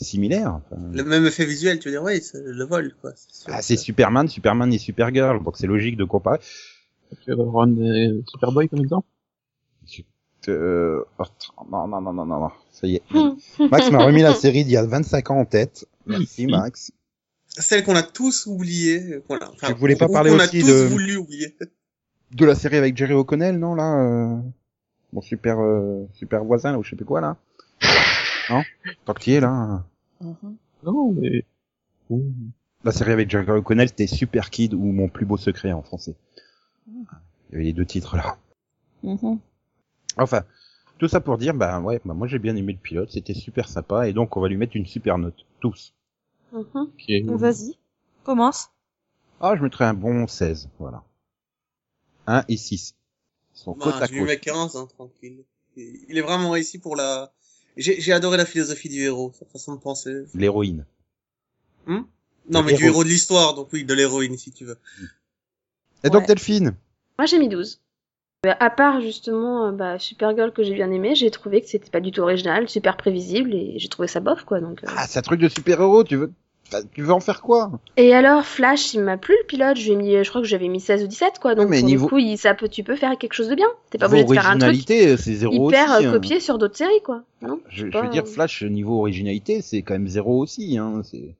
[0.00, 0.54] similaires.
[0.54, 3.12] Enfin, Le même effet visuel, tu veux dire, ouais, c'est le vol, quoi.
[3.16, 3.52] C'est sûr.
[3.54, 6.40] ah, c'est Superman, Superman et Supergirl, donc c'est logique de comparer.
[7.24, 7.76] Tu veux prendre
[8.28, 9.06] Superboy comme exemple?
[10.48, 11.24] Euh, oh,
[11.70, 13.02] non, non, non, non, non, non, ça y est.
[13.70, 15.86] Max m'a remis la série d'il y a 25 ans en tête.
[16.06, 16.90] Merci, Max.
[17.58, 19.20] Celle qu'on a tous oubliée.
[19.28, 19.50] Voilà.
[19.52, 21.56] Enfin, Tu voulais pas ou parler qu'on a aussi tous de- voulu oublier.
[22.32, 24.36] de la série avec Jerry O'Connell, non, là euh...
[25.12, 27.36] Mon super, euh, super voisin, là, ou je sais plus quoi, là
[28.48, 28.62] Non?
[29.04, 29.84] Tant que t'y es, là.
[30.22, 30.56] Mhm.
[30.84, 31.44] Non, mais...
[32.08, 32.24] Ouh.
[32.84, 36.14] La série avec Jerry O'Connell, c'était Super Kid ou Mon plus beau secret en français.
[36.88, 36.94] Il
[37.52, 38.38] y avait les deux titres, là.
[39.02, 39.38] Mhm.
[40.16, 40.44] Enfin,
[40.98, 43.68] tout ça pour dire, bah ouais, bah, moi j'ai bien aimé le pilote, c'était super
[43.68, 45.92] sympa, et donc on va lui mettre une super note, tous.
[46.52, 46.64] Mhm.
[46.74, 47.38] Ok.
[47.40, 47.76] Vas-y.
[48.24, 48.68] Commence.
[49.40, 51.02] Ah, je mettrais un bon 16, voilà.
[52.26, 52.94] 1 et 6.
[53.54, 54.28] Ils sont côte à je lui côte.
[54.28, 55.44] mets 15, hein, tranquille.
[55.76, 57.32] Il est vraiment réussi pour la...
[57.76, 60.24] J'ai j'ai adoré la philosophie du héros, sa façon de penser.
[60.34, 60.84] L'héroïne.
[61.86, 62.02] Hmm?
[62.50, 63.02] Non, Le mais du héros.
[63.02, 64.78] de l'histoire, donc oui, de l'héroïne, si tu veux.
[66.04, 66.26] Et donc Ouais.
[66.28, 66.74] Delphine?
[67.18, 67.80] Moi, j'ai mis 12.
[68.46, 71.90] Euh, À part justement euh, bah, Supergirl que j'ai bien aimé, j'ai trouvé que c'était
[71.90, 74.60] pas du tout original, super prévisible et j'ai trouvé ça bof quoi.
[74.60, 74.82] Donc.
[74.84, 74.88] euh.
[74.90, 76.32] Ah, c'est un truc de super-héros, tu veux...
[76.94, 80.22] tu veux en faire quoi Et alors Flash, il m'a plu le pilote, je mis,
[80.24, 81.54] je crois que j'avais mis 16 ou 17 quoi.
[81.54, 83.54] Donc mais pour niveau- le coup, il, ça peut, tu peux faire quelque chose de
[83.54, 83.66] bien.
[83.90, 86.06] T'es pas obligé de faire un truc originalité, c'est zéro hyper aussi.
[86.06, 86.12] euh, hein.
[86.12, 87.22] copié sur d'autres séries quoi.
[87.42, 91.02] Non Je, veux dire, euh, Flash, niveau originalité, c'est quand même zéro aussi, hein.
[91.04, 91.34] C'est...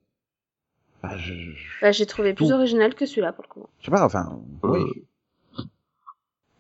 [1.03, 1.33] Bah, je,
[1.81, 3.67] Bah, j'ai trouvé plus original que celui-là pour le coup.
[3.81, 4.83] je sais pas, enfin, oui.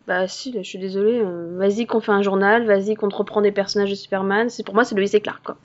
[0.09, 1.21] Bah si, là, je suis désolée.
[1.21, 4.51] euh, vas-y qu'on fait un journal, vas-y qu'on te reprend des personnages de Superman.
[4.51, 5.57] C'est pour moi c'est Lois et Clark quoi.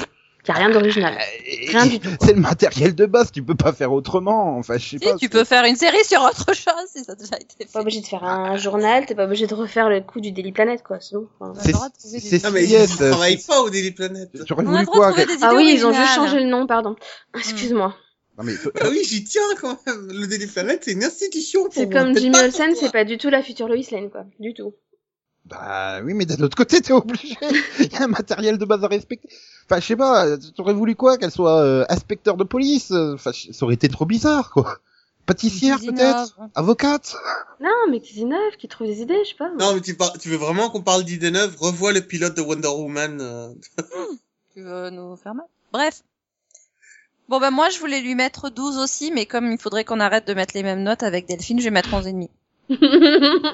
[0.51, 1.17] A rien d'original.
[1.45, 2.09] Et- Rien du tout.
[2.21, 4.57] C'est le matériel de base, tu peux pas faire autrement.
[4.57, 5.15] Enfin, je sais Si, pas.
[5.17, 7.81] tu peux faire une série sur autre chose si ça a déjà été T'es pas
[7.81, 10.81] obligé de faire un journal, t'es pas obligé de refaire le coup du Daily Planet,
[10.83, 10.99] quoi.
[11.01, 11.27] C'est bon.
[11.39, 14.29] Enfin, On a C'est c'est Ah, mais ils travaillent pas au Daily Planet.
[14.45, 16.95] J'aurais voulu quoi Ah oui, ils ont juste changé le nom, pardon.
[17.37, 17.95] Excuse-moi.
[18.37, 20.09] Non, mais Ah oui, j'y tiens quand même.
[20.11, 21.63] Le Daily Planet, c'est une institution.
[21.63, 24.25] pour C'est comme Jimmy pas Olsen, c'est pas du tout la future Lois Lane, quoi.
[24.39, 24.73] Du tout.
[25.49, 27.37] Bah oui, mais d'un autre côté, t'es obligé.
[27.79, 29.29] Il y a un matériel de base à respecter.
[29.65, 33.31] Enfin, je sais pas, t'aurais voulu quoi Qu'elle soit euh, inspecteur de police euh, Enfin,
[33.33, 34.79] ça aurait été trop bizarre, quoi.
[35.25, 36.37] Pâtissière, peut-être.
[36.55, 37.15] Avocate
[37.61, 39.49] Non, mais qui innove, qui trouve des idées, je sais pas.
[39.59, 41.55] Non, mais tu, par- tu veux vraiment qu'on parle d'idées neuves?
[41.59, 43.17] Revois le pilote de Wonder Woman.
[43.21, 43.49] euh.
[44.53, 45.45] Tu veux nous faire mal?
[45.73, 46.01] Bref.
[47.29, 50.25] Bon ben moi je voulais lui mettre 12 aussi, mais comme il faudrait qu'on arrête
[50.27, 52.07] de mettre les mêmes notes avec Delphine, je vais mettre 11
[52.69, 52.77] Ouais,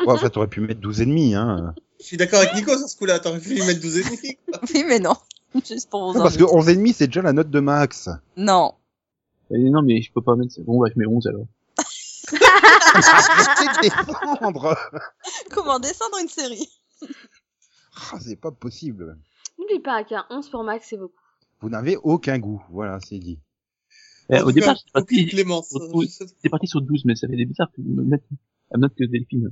[0.08, 1.74] enfin, t'aurais pu mettre 12 et demi, hein.
[2.00, 3.20] Je suis d'accord avec Nico sur ce coup-là.
[3.20, 4.38] T'aurais pu lui mettre 12 et demi.
[4.48, 4.60] quoi.
[4.74, 5.16] Oui mais non.
[5.66, 6.58] Juste pour vous Non, parce que embêter.
[6.58, 8.10] 11 et demi, c'est déjà la note de Max.
[8.38, 8.74] Non.
[9.52, 11.46] Et non, mais je peux pas mettre, bon, bah, je mets 11 alors.
[12.96, 14.78] Arrêtez de défendre
[15.52, 16.70] Comment descendre une série?
[18.12, 19.18] Ah, C'est pas possible.
[19.60, 21.14] N'oublie pas qu'un 11 pour Max, c'est beaucoup.
[21.62, 23.40] Vous n'avez aucun goût, voilà, c'est dit.
[24.30, 28.04] Eh, au départ, c'est parti, parti sur 12, mais ça fait des bizarres que me
[28.04, 28.24] mettre
[28.74, 29.52] la note que Delphine.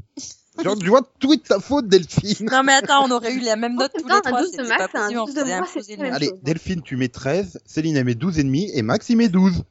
[0.61, 2.47] Genre, tu vois, tout est ta faute, Delphine.
[2.51, 4.67] Non mais attends, on aurait eu la même note tous les trois, 12 de c'était
[4.67, 6.29] Max, pas possible, on 12 de faisait moi, imposer c'est le la même même.
[6.29, 6.31] Allez.
[6.43, 9.63] Delphine, tu mets 13, Céline, elle met 12 et demi, et Max, il met 12.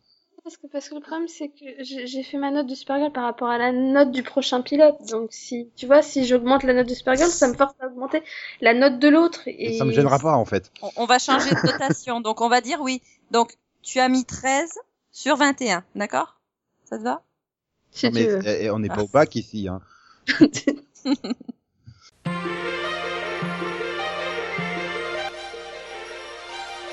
[0.42, 3.12] Parce que, parce que le problème, c'est que j'ai j'ai fait ma note de Supergirl
[3.12, 4.96] par rapport à la note du prochain pilote.
[5.10, 8.22] Donc, si, tu vois, si j'augmente la note de Supergirl, ça me force à augmenter
[8.62, 9.42] la note de l'autre.
[9.46, 10.72] Et Ça me gênera pas, en fait.
[10.82, 13.02] On, on va changer de notation, donc on va dire oui.
[13.30, 14.72] Donc tu as mis 13
[15.12, 16.40] sur 21, d'accord?
[16.84, 17.22] Ça te va?
[17.92, 18.40] Si Non, tu mais veux.
[18.46, 19.02] eh, on n'est pas Ah.
[19.02, 19.80] au bac ici, hein.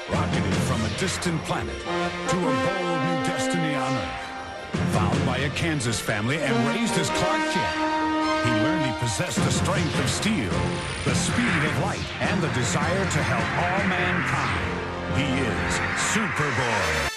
[0.10, 1.76] Rocketed from a distant planet
[2.30, 4.24] to a bold new destiny on Earth.
[4.96, 7.76] Found by a Kansas family and raised as Clark Kent.
[8.46, 10.54] He learned he possessed the strength of steel,
[11.04, 14.68] the speed of light, and the desire to help all mankind.
[15.20, 15.74] He is
[16.14, 17.17] Superboy.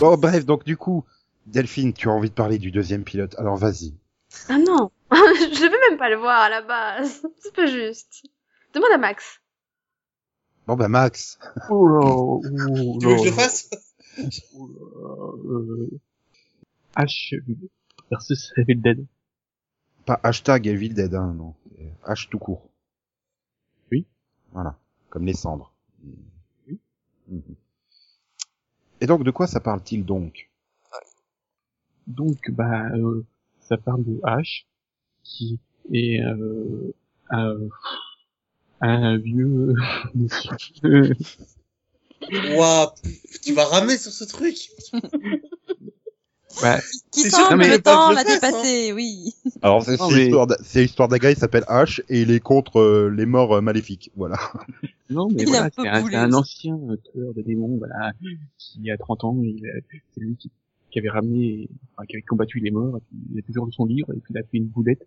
[0.00, 1.04] Bon, bref, donc du coup,
[1.46, 3.94] Delphine, tu as envie de parler du deuxième pilote, alors vas-y.
[4.48, 7.22] Ah non Je veux même pas le voir à la base.
[7.38, 8.24] C'est pas juste.
[8.74, 9.40] Demande à Max.
[10.66, 11.38] Bon, bah, Max.
[11.68, 12.40] Oh là, oh
[13.00, 13.30] Tu veux que je là.
[13.30, 13.70] le fasse?
[14.54, 16.00] Oh là, euh,
[16.96, 17.34] H
[18.10, 19.06] versus Evil Dead.
[20.06, 21.54] Pas hashtag Evil Dead, hein, non.
[22.06, 22.68] H tout court.
[23.90, 24.06] Oui.
[24.52, 24.76] Voilà.
[25.08, 25.72] Comme les cendres.
[26.68, 26.78] Oui.
[27.28, 27.42] Mhm.
[29.00, 30.50] Et donc, de quoi ça parle-t-il donc
[32.06, 33.24] Donc, bah, euh,
[33.60, 34.64] ça parle de H,
[35.22, 35.58] qui
[35.92, 36.92] est euh,
[37.30, 37.56] un,
[38.80, 39.74] un vieux
[40.14, 41.14] monsieur.
[42.56, 42.94] Ouah,
[43.42, 44.56] tu vas ramer sur ce truc.
[46.62, 46.78] bah,
[47.12, 49.34] Qui semble le temps l'a dépassé, oui.
[49.62, 49.96] Alors, c'est
[50.82, 54.10] l'histoire gars, il s'appelle H, et il est contre euh, les morts euh, maléfiques.
[54.16, 54.38] Voilà.
[55.10, 58.12] non, mais Il voilà, c'est un, un ancien euh, tueur de démons, voilà,
[58.58, 59.80] qui a 30 ans, il a-
[60.14, 60.50] c'est lui qui,
[60.90, 63.72] qui avait ramené, enfin, qui avait combattu les morts, et puis il a toujours lu
[63.72, 65.06] son livre, et puis il a fait une boulette.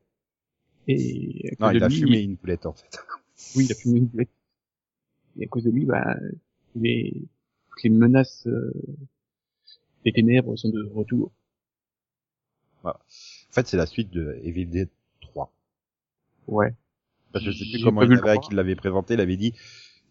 [0.88, 2.99] Et Non, il de a lui, fumé une boulette, en fait.
[3.56, 4.29] Oui, il a fumé une boulette.
[5.39, 6.15] Et à cause de lui, bah,
[6.75, 7.13] les,
[7.69, 8.71] toutes les menaces euh,
[10.06, 11.32] des ténèbres sont de retour.
[12.84, 12.92] En
[13.52, 14.89] fait, c'est la suite de Evil Dead
[15.22, 15.52] 3.
[16.48, 16.74] Ouais.
[17.32, 18.48] Parce que je sais plus comment il vu le avait, 3.
[18.48, 19.54] qu'il l'avait présenté, il avait dit,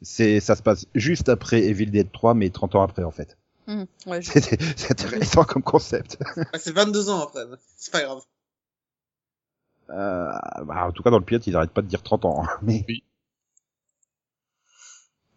[0.01, 3.37] c'est, ça se passe juste après Evil Dead 3, mais 30 ans après, en fait.
[3.69, 4.31] Hum, ouais, je-
[4.77, 6.19] C'est intéressant comme concept.
[6.55, 7.45] C'est 22 ans après.
[7.77, 8.23] C'est pas grave.
[9.91, 10.33] Euh,
[10.65, 12.43] bah, en tout cas, dans le pilote, ils arrêtent pas de dire 30 ans.
[12.45, 12.85] hein, Mais...
[12.89, 13.05] Oui.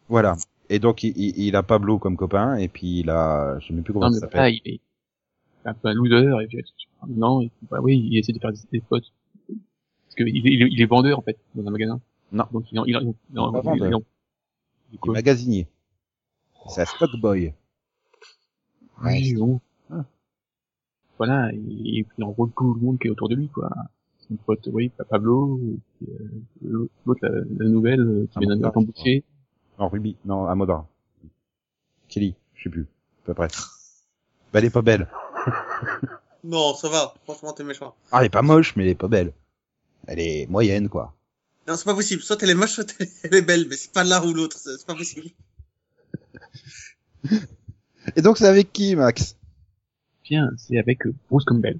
[0.07, 0.35] Voilà.
[0.69, 3.83] Et donc, il, il, a Pablo comme copain, et puis il a, je sais même
[3.83, 4.53] plus comment Non, ça s'appelle.
[4.65, 4.81] il est
[5.65, 6.63] un peu un loser, et puis,
[7.07, 9.11] non, et bah oui, il essaie de faire des, des potes.
[9.47, 11.99] Parce que il, est- il, est- il est vendeur, en fait, dans un magasin.
[12.31, 12.45] Non.
[12.51, 13.01] Donc, il en, il en,
[13.31, 14.03] il en- pas il en- il en-
[15.05, 15.67] Il magasinier.
[16.69, 17.53] C'est un stock boy.
[19.03, 19.59] oui, bon.
[19.91, 20.05] Ah.
[21.17, 23.69] Voilà, et, et puis il enrôle tout le monde qui est autour de lui, quoi.
[24.27, 25.59] son pote, oui, Pablo,
[26.07, 29.23] euh, l'autre, la, la nouvelle, euh, qui Ah, vient ça, embauchée.
[29.79, 30.87] Non, Ruby, non, Amodra.
[32.07, 32.87] Kelly, je sais plus,
[33.23, 33.47] à peu près.
[34.53, 35.07] Bah, elle est pas belle.
[36.45, 37.15] Non, ça va.
[37.23, 37.95] Franchement, t'es méchant.
[38.11, 39.33] Ah, elle est pas moche, mais elle est pas belle.
[40.05, 41.15] Elle est moyenne, quoi.
[41.67, 42.21] Non, c'est pas possible.
[42.21, 42.85] Soit elle est moche, soit
[43.23, 44.55] elle est belle, mais c'est pas l'un ou l'autre.
[44.59, 45.25] C'est pas possible.
[48.15, 49.35] Et donc, c'est avec qui, Max?
[50.23, 51.79] Bien, c'est avec euh, Bruce Campbell.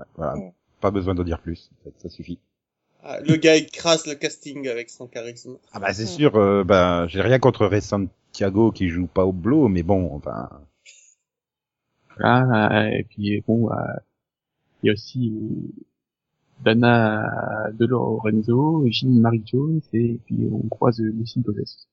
[0.00, 0.52] Ouais, Voilà, Ouais.
[0.80, 2.40] pas besoin d'en dire plus, ça suffit.
[3.04, 5.58] Ah, le gars, il crasse le casting avec son charisme.
[5.72, 9.32] Ah bah c'est sûr, euh, bah j'ai rien contre Ray Santiago qui joue pas au
[9.32, 10.48] blow, mais bon, enfin,
[12.16, 13.74] Voilà, et puis bon, euh,
[14.82, 15.82] il y a aussi euh,
[16.62, 17.24] Dana
[17.72, 21.88] De Lorenzo, Jean Marie Jones, et puis on croise Lucy Possess.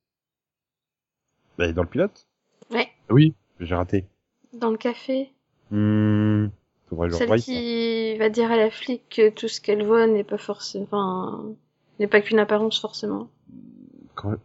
[1.58, 2.28] bah, dans le pilote,
[2.72, 4.06] Ouais, Ah Oui, j'ai raté.
[4.54, 5.32] dans le café.
[5.72, 6.50] Hmm, je
[7.12, 10.86] Celle qui va dire à la flic que tout ce qu'elle voit n'est pas forcément,
[10.86, 11.45] enfin,
[11.99, 13.30] n'est pas qu'une apparence forcément.
[14.15, 14.36] Quand-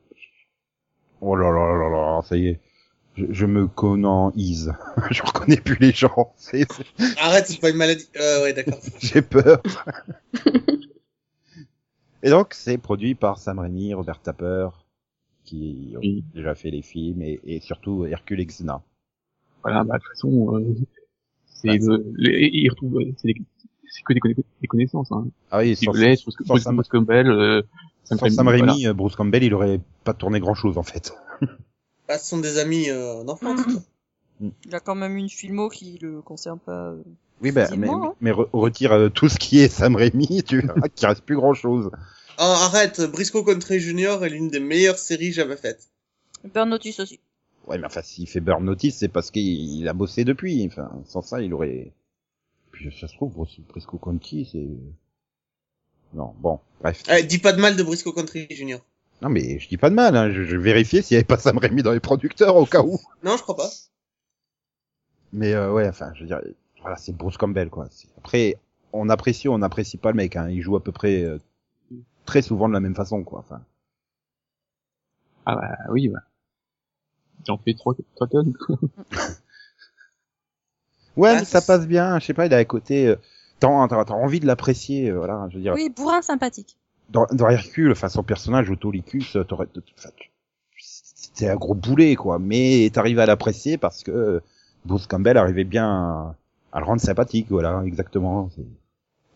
[1.20, 2.61] Oh là là là là, ça y est.
[3.16, 4.07] Je, je me connais,
[5.11, 6.35] je reconnais plus les gens.
[7.18, 8.09] Arrête, c'est pas une maladie.
[8.20, 8.78] Euh, ouais, d'accord.
[9.00, 9.62] j'ai peur.
[12.22, 14.68] Et donc, c'est produit par Sam Raimi, Robert Tapper,
[15.44, 16.24] qui ont Oui.
[16.35, 18.83] déjà fait les films, et, et surtout Hercule et Xena.
[19.62, 20.74] voilà, bah, de toute façon, euh,
[21.64, 23.42] c'est Bah, le, le- il retrouve, euh, c'est des-
[23.90, 25.27] c'est que des, conna- des connaissances, hein.
[25.50, 27.62] Ah oui, sans, Bruce, sans Bruce, Sam- Bruce Campbell, euh,
[28.05, 31.12] Sam sans Sam Raimi, euh, Bruce Campbell, il aurait pas tourné grand chose, en fait.
[32.09, 33.62] Bah, ce sont des amis euh, d'enfance.
[33.62, 34.50] quoi.
[34.66, 36.90] Il a quand même une filmo qui le concerne pas.
[36.90, 37.03] euh.
[37.40, 38.12] Oui, ben, mais, hein.
[38.20, 41.37] mais re- retire euh, tout ce qui est Sam Raimi, tu verras qu'il reste plus
[41.37, 41.90] grand chose.
[42.38, 45.88] Oh, arrête, Briscoe Country Junior est l'une des meilleures séries jamais faites.
[46.53, 47.20] Burn Notice aussi.
[47.66, 49.42] Ouais, mais enfin, s'il fait Burn Notice, c'est parce qu'il
[49.81, 50.66] il a bossé depuis.
[50.66, 51.92] Enfin, sans ça, il aurait...
[52.72, 54.68] Puis ça se trouve, Bruce- Briscoe Conti, c'est...
[56.16, 57.03] Non, bon, bref.
[57.11, 58.81] Eh, dis pas de mal de Briscoe Country Junior.
[59.22, 60.31] Non, mais je dis pas de mal, hein.
[60.31, 62.98] je, je vérifiais s'il y avait pas Sam Raimi dans les producteurs, au cas où.
[63.22, 63.70] Non, je crois pas.
[65.33, 66.40] Mais euh, ouais, enfin, je veux dire,
[66.83, 67.88] voilà, c'est Bruce Campbell, quoi.
[68.18, 68.57] Après,
[68.92, 70.48] on apprécie ou on n'apprécie pas le mec, hein.
[70.50, 71.38] Il joue à peu près euh,
[72.27, 73.40] très souvent de la même façon, quoi.
[73.40, 73.62] Enfin,
[75.46, 76.20] Ah bah oui, bah.
[77.47, 78.55] J'en fais trois, trois tonnes.
[78.55, 78.77] quoi.
[81.16, 82.18] ouais, Ah, mais ça passe bien.
[82.18, 83.09] Je sais pas, il a un côté...
[83.09, 83.16] euh,
[83.61, 85.47] T'as t'as- t'as envie de l'apprécier, euh, voilà.
[85.51, 86.77] Je veux dire, Oui, bourrin sympathique.
[87.09, 89.68] dans, dans Hercule, enfin, son personnage, Autolycus, euh, t'aurais...
[89.99, 90.31] enfin, tu-
[90.77, 92.38] C'était un gros boulet, quoi.
[92.38, 94.42] Mais t'arrives à l'apprécier parce que
[94.85, 96.37] Bruce Campbell arrivait bien à,
[96.73, 98.51] à le rendre sympathique, voilà, exactement.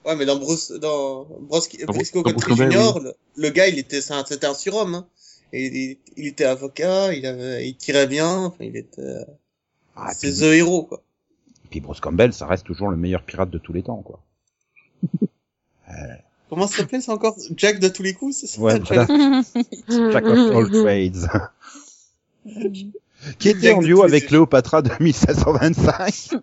[0.04, 3.68] Ouais, mais dans Bruce, dans Bros- Dans Briscoe Bruce Country Campbell, Junior, le, le gars,
[3.68, 5.06] il était, c'était un surhomme, hein.
[5.52, 9.24] Et il, il était avocat, il avait, il tirait bien, enfin, il était,
[9.96, 11.02] Ah, c'est the hero, quoi.
[11.70, 14.22] Puis Bruce Campbell, ça reste toujours le meilleur pirate de tous les temps, quoi.
[16.48, 17.36] Comment ça s'appelait, ça encore?
[17.56, 18.60] Jack de tous les coups, c'est ça?
[18.60, 19.06] Ouais, voilà.
[19.88, 21.28] Jack of all trades.
[23.38, 24.26] Qui était Jack en duo avec.
[24.26, 26.38] Cléopatra de 1725.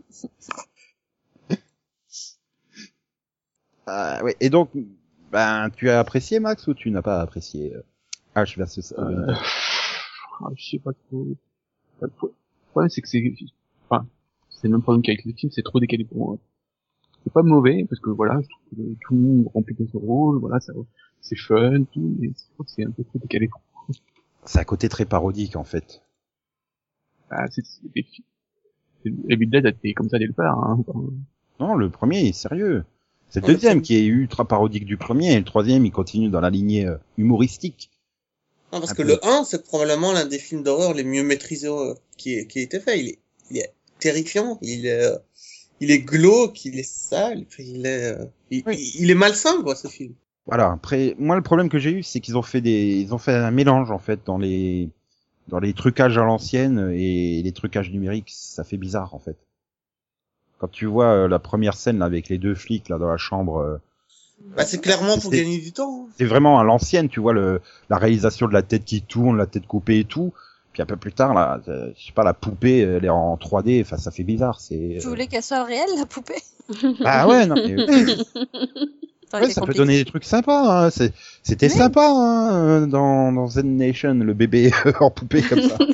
[3.87, 4.35] Ah, ouais.
[4.39, 4.71] Et donc,
[5.31, 7.83] ben, tu as apprécié Max ou tu n'as pas apprécié euh,
[8.35, 9.33] H versus Euh,
[10.41, 11.27] ah, je sais pas trop.
[12.01, 12.09] Le
[12.71, 13.33] problème, c'est que c'est,
[13.89, 14.05] enfin,
[14.49, 16.37] c'est le même problème qu'avec le film, c'est trop décalé pour moi.
[17.23, 19.99] C'est pas mauvais, parce que voilà, je trouve que tout le monde remplit bien son
[19.99, 20.73] rôle, voilà, ça,
[21.21, 23.95] c'est fun, tout, mais je trouve que c'est un peu trop décalé pour moi.
[24.43, 26.03] C'est un côté très parodique en fait.
[27.31, 27.91] Ah, c'est, c'est
[29.09, 30.83] des Bill Dead a été comme ça dès le départ, hein.
[31.59, 32.83] Non, le premier est sérieux.
[33.29, 36.41] C'est le deuxième qui est ultra parodique du premier et le troisième il continue dans
[36.41, 37.89] la lignée euh, humoristique.
[38.73, 39.07] Non, parce Un que peu.
[39.07, 42.61] le 1, c'est probablement l'un des films d'horreur les mieux maîtrisés euh, qui, qui a
[42.63, 42.99] été fait.
[42.99, 43.19] Il est,
[43.51, 45.17] il est terrifiant, il est, euh,
[45.79, 48.75] il est glauque, il est sale, il est, euh, il, Oui.
[48.77, 50.13] il- il est malsain, quoi, ce film.
[50.45, 50.71] Voilà.
[50.71, 53.33] Après, moi le problème que j'ai eu, c'est qu'ils ont fait des, ils ont fait
[53.33, 54.89] un mélange en fait dans les,
[55.47, 58.31] dans les trucages à l'ancienne et les trucages numériques.
[58.31, 59.37] Ça fait bizarre en fait.
[60.57, 63.17] Quand tu vois euh, la première scène là, avec les deux flics là dans la
[63.17, 63.77] chambre, euh,
[64.55, 66.05] Bah, c'est clairement pour gagner du temps.
[66.07, 66.11] hein.
[66.17, 67.09] c'est vraiment à l'ancienne.
[67.09, 70.33] Tu vois le, la réalisation de la tête qui tourne, la tête coupée et tout.
[70.73, 73.35] Puis un peu plus tard là, euh, je sais pas, la poupée elle est en
[73.37, 73.81] 3D.
[73.81, 74.59] Enfin, ça fait bizarre.
[74.59, 74.97] C'est.
[75.01, 76.35] Tu voulais qu'elle soit réelle, la poupée?
[77.03, 77.55] Ah ouais, non.
[77.55, 77.75] mais-
[79.33, 80.85] Ouais, ça peut donner des trucs sympas.
[80.85, 80.89] Hein.
[80.91, 81.13] C'est-
[81.47, 81.73] C'était Oui.
[81.73, 85.77] sympa hein, dans, dans Z Nation, le bébé en poupée comme ça.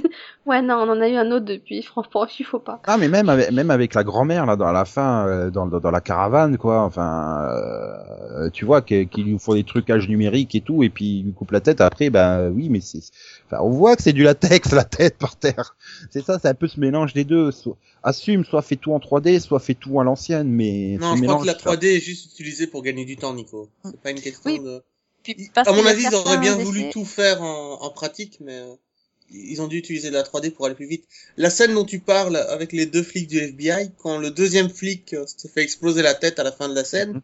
[0.47, 2.81] Ouais, non, on en a eu un autre depuis, franchement, il faut pas.
[2.85, 5.67] Ah, mais même avec, même avec la grand-mère là, dans à la fin, euh, dans,
[5.67, 6.81] dans, dans la caravane, quoi.
[6.81, 11.25] Enfin, euh, tu vois qu'ils lui font des trucages numériques et tout, et puis ils
[11.25, 11.79] lui coupent la tête.
[11.79, 13.01] Après, ben oui, mais c'est,
[13.45, 15.75] enfin, on voit que c'est du latex la tête par terre.
[16.09, 17.51] C'est ça, c'est un peu ce mélange des deux.
[17.51, 21.21] Soit, assume, soit fait tout en 3D, soit fait tout à l'ancienne, mais Non, je
[21.21, 23.35] crois mélange, que la 3D est juste utilisée pour gagner du temps.
[23.35, 23.69] Nico.
[23.85, 24.81] C'est pas une question Oui, de...
[25.23, 28.39] Puis, Ils- parce à mon avis, ils auraient bien voulu tout faire en, en pratique,
[28.41, 28.73] mais euh,
[29.29, 31.05] ils ont dû utiliser la 3D pour aller plus vite.
[31.37, 35.13] La scène dont tu parles avec les deux flics du FBI, quand le deuxième flic
[35.13, 37.21] euh, se fait exploser la tête à la fin de la scène, Mhm.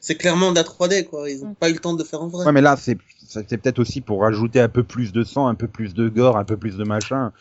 [0.00, 1.30] c'est clairement de la 3D, quoi.
[1.30, 1.54] Ils ont Mhm.
[1.54, 2.44] pas eu le temps de le faire en vrai.
[2.46, 5.68] Ouais, mais là, c'est peut-être aussi pour rajouter un peu plus de sang, un peu
[5.68, 7.32] plus de gore, un peu plus de machin.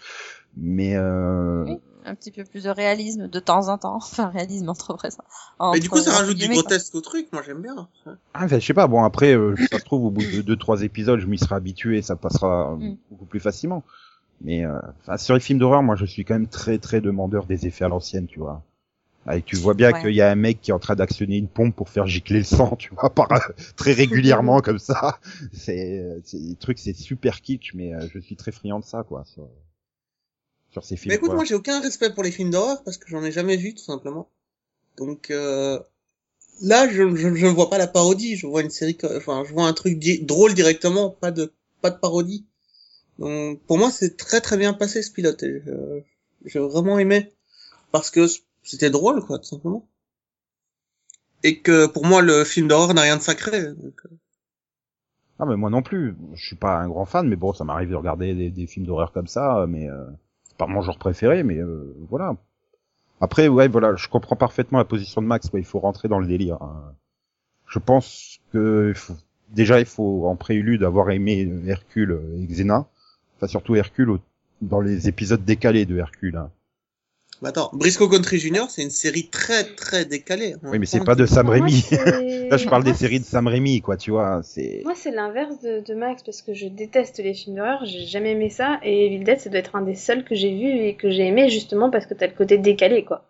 [0.55, 1.65] Mais euh...
[1.65, 1.77] Oui.
[2.07, 5.23] Un petit peu plus de réalisme de temps en temps, enfin réalisme entre vrai ça.
[5.73, 7.27] mais du coup, ça rajoute du grotesque au truc.
[7.31, 7.87] Moi, j'aime bien.
[8.33, 8.87] Ah, enfin, je sais pas.
[8.87, 11.55] Bon, après, euh, ça se trouve au bout de deux, trois épisodes, je m'y serai
[11.55, 12.95] habitué, et ça passera euh, Mm.
[13.11, 13.83] beaucoup plus facilement.
[14.41, 17.45] Mais euh, enfin, sur les films d'horreur, moi, je suis quand même très, très demandeur
[17.45, 18.63] des effets à l'ancienne, tu vois.
[19.27, 20.01] Ah, Et tu vois bien Ouais.
[20.01, 22.39] qu'il y a un mec qui est en train d'actionner une pompe pour faire gicler
[22.39, 23.27] le sang, tu vois, par,
[23.75, 25.19] très régulièrement comme ça.
[25.53, 28.85] C'est, euh, c'est des trucs, c'est super kitsch, mais euh, je suis très friand de
[28.85, 29.23] ça, quoi,
[30.71, 31.11] sur, ces films.
[31.11, 33.57] Mais écoute, moi, j'ai aucun respect pour les films d'horreur parce que j'en ai jamais
[33.57, 34.29] vu, tout simplement.
[34.97, 35.79] Donc, euh,
[36.61, 38.35] là, je, je, je ne vois pas la parodie.
[38.35, 41.89] Je vois une série, enfin, je vois un truc di- drôle directement, pas de, pas
[41.91, 42.45] de parodie.
[43.19, 45.43] Donc, pour moi, c'est très très bien passé ce pilote.
[45.43, 46.01] et je-
[46.45, 47.31] J'ai vraiment aimé
[47.91, 48.27] parce que
[48.63, 49.87] c'était drôle, quoi, tout simplement.
[51.41, 53.73] Et que pour moi, le film d'horreur n'a rien de sacré.
[53.73, 54.09] Donc, euh,
[55.39, 56.15] Ah mais moi non plus.
[56.33, 58.85] Je suis pas un grand fan, mais bon, ça m'arrive de regarder des, des films
[58.85, 60.05] d'horreur comme ça, mais euh,
[60.57, 62.35] pas mon genre préféré, mais euh, voilà.
[63.21, 65.49] Après, ouais, voilà, je comprends parfaitement la position de Max.
[65.49, 66.61] quoi, il faut rentrer dans le délire.
[66.61, 66.93] hein.
[67.67, 68.93] Je pense que
[69.49, 72.87] déjà il faut en prélude avoir aimé Hercule et Xena,
[73.37, 74.19] enfin surtout Hercule
[74.61, 76.37] dans les épisodes décalés de Hercule.
[76.37, 76.51] hein.
[77.41, 80.53] Bah attends, Briscoe Country Junior, c'est une série très très décalée.
[80.53, 80.69] hein.
[80.71, 81.83] Oui, mais c'est pas de Sam Raimi.
[82.49, 84.41] Là, je parle des séries de Sam Raimi, quoi, tu vois.
[84.43, 88.05] C'est Moi, c'est l'inverse de, de Max parce que je déteste les films d'horreur, j'ai
[88.05, 90.67] jamais aimé ça et Evil Dead, ça doit être un des seuls que j'ai vu
[90.87, 93.25] et que j'ai aimé justement parce que t'as le côté décalé, quoi.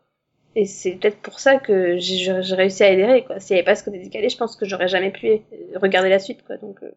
[0.55, 3.39] Et c'est peut-être pour ça que j'ai j'ai réussi à adhérer, quoi.
[3.39, 5.39] S'il y avait pas ce côté décalé, je pense que j'aurais jamais pu euh,
[5.75, 6.57] regarder la suite, quoi.
[6.57, 6.91] Donc, euh,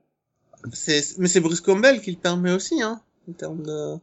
[0.72, 3.96] C'est, mais c'est Bruce Campbell qui le permet aussi, hein, en termes de,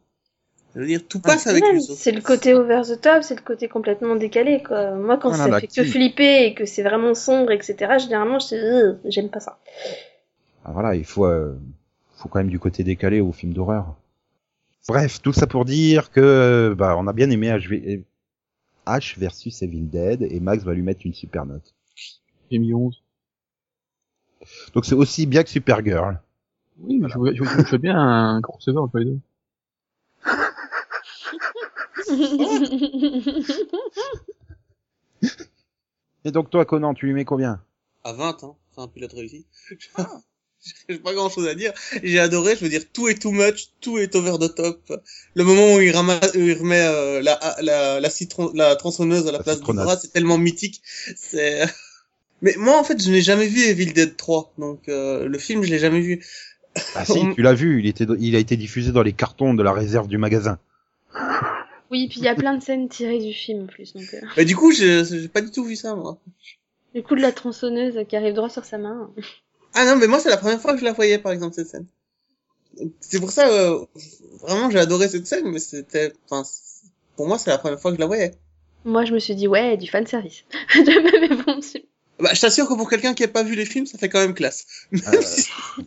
[0.78, 1.82] je veux dire, tout Ah, passe avec même, lui.
[1.82, 4.92] c'est le côté over the top, c'est le côté complètement décalé, quoi.
[4.94, 8.38] Moi, quand Voilà, ça la fait que flipper et que c'est vraiment sombre, etc., généralement,
[8.38, 9.58] je euh, j'aime pas ça.
[10.64, 11.54] Ah, voilà, il faut, euh,
[12.16, 13.96] faut quand même du côté décalé au film d'horreur.
[14.88, 18.04] Bref, tout ça pour dire que bah, on a bien aimé HV
[18.86, 21.74] H versus Evil Dead et Max va lui mettre une super note.
[22.50, 23.02] J'ai mis 11.
[24.74, 26.20] Donc c'est aussi bien que Supergirl.
[26.78, 29.18] Oui, mais je, vois- je, vois- je bien un crossover entre les deux.
[36.24, 37.60] Et donc toi Conan, tu lui mets combien?
[38.04, 39.46] À 20, hein, c'est un pilote réussi.
[40.88, 41.72] J'ai pas grand chose à dire.
[42.02, 44.92] J'ai adoré, je veux dire, tout est too much, tout est over the top.
[45.34, 49.28] Le moment où il ramasse, où il remet euh, la, la, la, citron, la tronçonneuse
[49.28, 50.82] à la, La place du bras, c'est tellement mythique.
[51.16, 51.64] C'est.
[52.42, 55.62] Mais moi, en fait, je n'ai jamais vu Evil Dead 3, donc euh, le film,
[55.64, 56.24] je l'ai jamais vu.
[56.94, 59.54] Ah si, On- tu l'as vu, il était, il a été diffusé dans les cartons
[59.54, 60.58] de la réserve du magasin.
[61.90, 64.20] Oui, puis il y a plein de scènes tirées du film, en plus, donc, euh,
[64.36, 66.18] Mais du coup, j'ai pas du tout vu ça, moi.
[66.94, 69.10] le coup de la tronçonneuse qui arrive droit sur sa main.
[69.74, 71.68] Ah non, mais moi, c'est la première fois que je la voyais, par exemple, cette
[71.68, 71.86] scène.
[73.00, 73.84] C'est pour ça, euh,
[74.40, 76.48] vraiment, j'ai adoré cette scène, mais c'était, enfin,
[77.16, 78.32] pour moi, c'est la première fois que je la voyais.
[78.84, 80.44] Moi, je me suis dit, ouais, du fanservice.
[80.76, 81.60] mais bon,
[82.20, 84.18] Bah, je t'assure que pour quelqu'un qui a pas vu les films, ça fait quand
[84.18, 84.66] même classe.
[84.92, 84.98] Euh,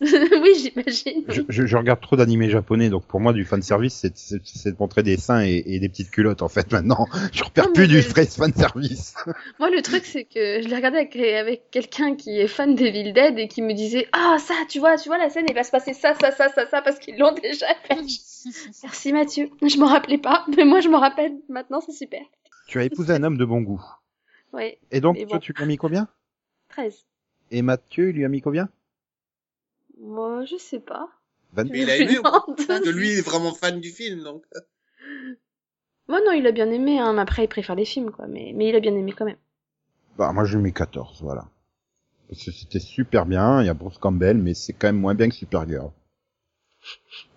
[0.00, 1.24] oui, j'imagine.
[1.28, 5.02] je, je, je regarde trop d'animés japonais, donc pour moi du fanservice, c'est, de montrer
[5.02, 7.06] des seins et, et des petites culottes en fait maintenant.
[7.32, 9.14] Je repère Non, plus du vrai fanservice.
[9.58, 13.12] Moi, le truc, c'est que je l'ai regardé avec, avec quelqu'un qui est fan d'Evil
[13.12, 15.64] Dead et qui me disait Ah, ça, tu vois, tu vois, la scène, il va
[15.64, 17.98] se passer ça, ça, ça, ça, ça, parce qu'ils l'ont déjà fait.
[18.82, 19.50] Merci Mathieu.
[19.62, 21.32] Je m'en rappelais pas, mais moi, je m'en rappelle.
[21.48, 22.20] Maintenant, c'est super.
[22.66, 23.82] tu as épousé un homme de bon goût.
[24.52, 25.40] Ouais, Et donc Mais toi bon.
[25.40, 26.08] tu lui as mis combien?
[26.72, 27.06] 13.
[27.50, 28.68] Et Mathieu il lui a mis combien?
[30.00, 31.08] Moi, je sais pas.
[31.52, 34.42] 20 Mais il a aimé, que lui, il est vraiment fan du film, donc.
[36.08, 38.26] Moi, non, il a bien aimé, hein, mais après, il préfère les films, quoi.
[38.26, 39.36] Mais, mais il a bien aimé quand même.
[40.18, 41.46] Bah moi je lui mets 14, voilà.
[42.28, 45.14] Parce que c'était super bien, il y a Bruce Campbell, mais c'est quand même moins
[45.14, 45.90] bien que Supergirl.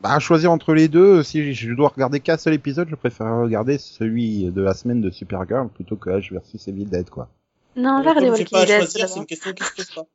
[0.02, 3.42] Bah à choisir entre les deux, si je dois regarder qu'un seul épisode, je préfère
[3.42, 7.30] regarder celui de la semaine de Supergirl plutôt que H versus Evil Dead quoi.
[7.76, 10.06] Non, Mais vers les pas Walking à Dead, c'est une question qui se pose pas.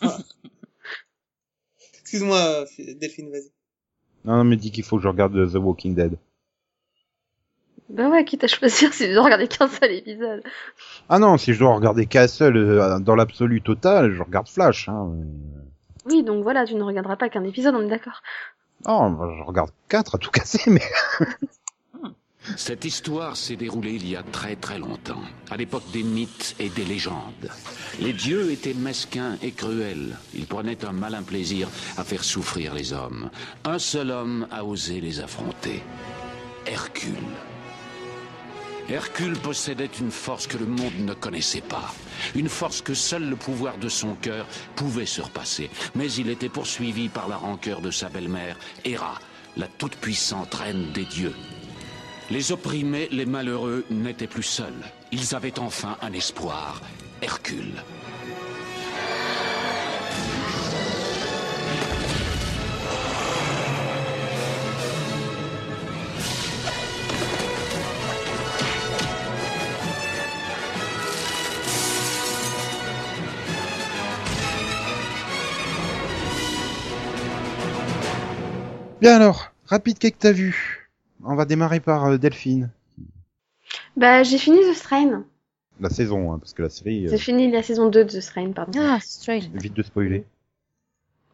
[0.00, 0.18] Voilà.
[2.00, 2.66] Excuse-moi, euh,
[3.00, 3.50] Delphine, vas-y.
[4.24, 6.18] Non, non mais dis qu'il faut que je regarde The Walking Dead.
[7.88, 10.42] Bah ouais, quitte à choisir si tu dois regarder qu'un seul épisode.
[11.08, 14.88] Ah non, si je dois regarder qu'un seul euh, dans l'absolu total, je regarde Flash.
[14.88, 15.12] Hein.
[16.06, 18.22] Oui, donc voilà, tu ne regarderas pas qu'un épisode, on est d'accord.
[18.86, 20.82] Non, bah, je regarde quatre à tout casser, mais
[22.56, 26.68] Cette histoire s'est déroulée il y a très très longtemps, à l'époque des mythes et
[26.68, 27.50] des légendes.
[28.00, 30.16] Les dieux étaient mesquins et cruels.
[30.34, 33.30] Ils prenaient un malin plaisir à faire souffrir les hommes.
[33.64, 35.82] Un seul homme a osé les affronter.
[36.66, 37.14] Hercule.
[38.88, 41.92] Hercule possédait une force que le monde ne connaissait pas.
[42.36, 45.70] Une force que seul le pouvoir de son cœur pouvait surpasser.
[45.96, 49.18] Mais il était poursuivi par la rancœur de sa belle-mère, Héra,
[49.56, 51.34] la toute-puissante reine des dieux.
[52.28, 54.72] Les opprimés, les malheureux n'étaient plus seuls.
[55.12, 56.82] Ils avaient enfin un espoir.
[57.22, 57.72] Hercule.
[79.00, 80.75] Bien alors, rapide qu'est-ce que t'as vu?
[81.24, 82.70] On va démarrer par euh, Delphine.
[83.96, 85.24] Bah, j'ai fini The Strain.
[85.80, 88.20] La saison, hein, parce que la série, euh, J'ai fini la saison 2 de The
[88.20, 88.78] Strain, pardon.
[88.82, 89.48] Ah, strange.
[89.54, 90.24] vite de spoiler.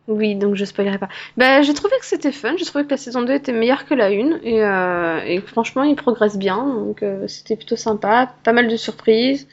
[0.09, 1.09] Oui, donc je spoilerai pas.
[1.37, 3.95] Bah, j'ai trouvé que c'était fun, j'ai trouvé que la saison 2 était meilleure que
[3.95, 8.53] la 1, et, euh, et franchement, il progresse bien, donc euh, c'était plutôt sympa, pas
[8.53, 9.47] mal de surprises,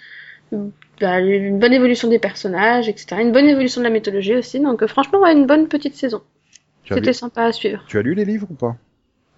[0.51, 3.21] bah, une bonne évolution des personnages, etc.
[3.21, 6.23] Une bonne évolution de la mythologie aussi, donc euh, franchement, ouais, une bonne petite saison.
[6.88, 7.13] C'était lu...
[7.13, 7.84] sympa à suivre.
[7.88, 8.75] tu as lu les livres ou pas?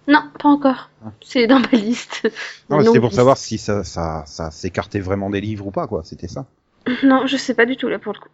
[0.08, 0.90] Non, pas encore.
[1.04, 1.12] Ah.
[1.22, 2.28] C'est dans ma liste.
[2.70, 6.02] Non, c'était pour savoir si ça, ça, ça s'écartait vraiment des livres ou pas, quoi.
[6.04, 6.46] C'était ça.
[7.04, 8.28] Non, je sais pas du tout là pour le coup.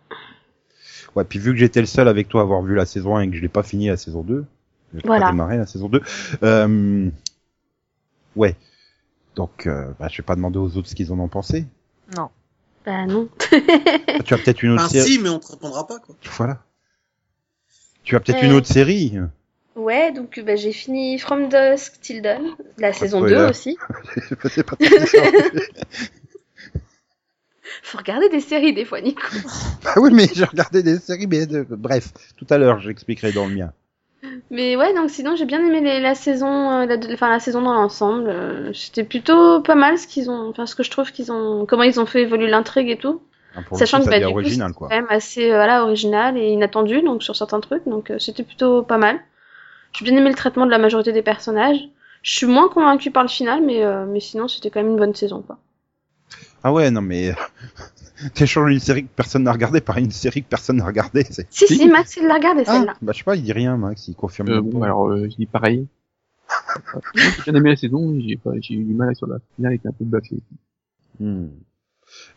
[1.15, 3.23] Ouais, puis vu que j'étais le seul avec toi à avoir vu la saison 1
[3.23, 4.45] et que je l'ai pas fini la saison 2,
[4.95, 5.27] j'ai Voilà.
[5.27, 6.01] pas démarré la saison 2.
[6.43, 7.11] Euh...
[8.37, 8.57] Ouais.
[9.37, 11.67] Donc, euh, bah, je vais pas demander aux autres ce qu'ils en ont pensé.
[12.17, 12.31] Non.
[12.87, 13.29] Bah non.
[13.53, 15.11] Ah, tu as peut-être une autre Enfin, série.
[15.13, 16.15] si, mais on te répondra pas, quoi.
[16.37, 16.63] Voilà.
[18.05, 18.47] Tu as peut-être Euh.
[18.47, 19.15] une autre série.
[19.79, 22.43] Ouais, donc bah, j'ai fini From Dusk Till Dawn,
[22.79, 23.37] la saison spoiler.
[23.37, 23.79] 2 aussi.
[24.49, 24.77] C'est pas.
[27.83, 29.23] Faut regarder des séries des fois, Nico.
[29.85, 33.47] bah oui, mais j'ai regardé des séries, mais de- bref, tout à l'heure, j'expliquerai dans
[33.47, 33.73] le mien.
[34.51, 37.63] Mais ouais, donc sinon j'ai bien aimé les- la saison, euh, la, enfin la saison
[37.63, 38.29] dans l'ensemble.
[38.29, 41.67] euh, C'était plutôt pas mal ce qu'ils ont, enfin ce que je trouve qu'ils ont,
[41.67, 43.23] comment ils ont fait évoluer l'intrigue et tout.
[43.69, 44.89] Pour Sachant coup, que bah, du coup, original, c'est quoi.
[44.89, 48.43] quand même assez euh, voilà, original et inattendu donc sur certains trucs, donc euh, c'était
[48.43, 49.21] plutôt pas mal.
[49.93, 51.81] J'ai bien aimé le traitement de la majorité des personnages.
[52.23, 54.99] Je suis moins convaincue par le final, mais euh, mais sinon c'était quand même une
[54.99, 55.59] bonne saison quoi.
[56.63, 57.33] Ah ouais, non mais
[58.35, 61.25] t'échanges une série que personne n'a regardé par une série que personne n'a regardé.
[61.31, 61.47] C'est...
[61.51, 62.95] Si si, Max il l'a regardé Ah, celle-là.
[63.01, 64.49] bah je sais pas, il dit rien, Max, il confirme.
[64.51, 65.87] Euh, bon, alors, euh, je dis pareil.
[67.15, 69.89] J'ai bien aimé la saison, j'ai pas, j'ai eu du mal sur la finale, était
[69.89, 70.41] un peu bâclée.
[71.21, 71.49] Hmm.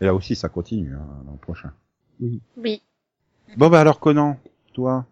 [0.02, 1.72] Et là aussi, ça continue hein, l'an prochain.
[2.20, 2.82] Oui.
[3.58, 4.38] Bon bah alors Conan,
[4.74, 5.06] toi,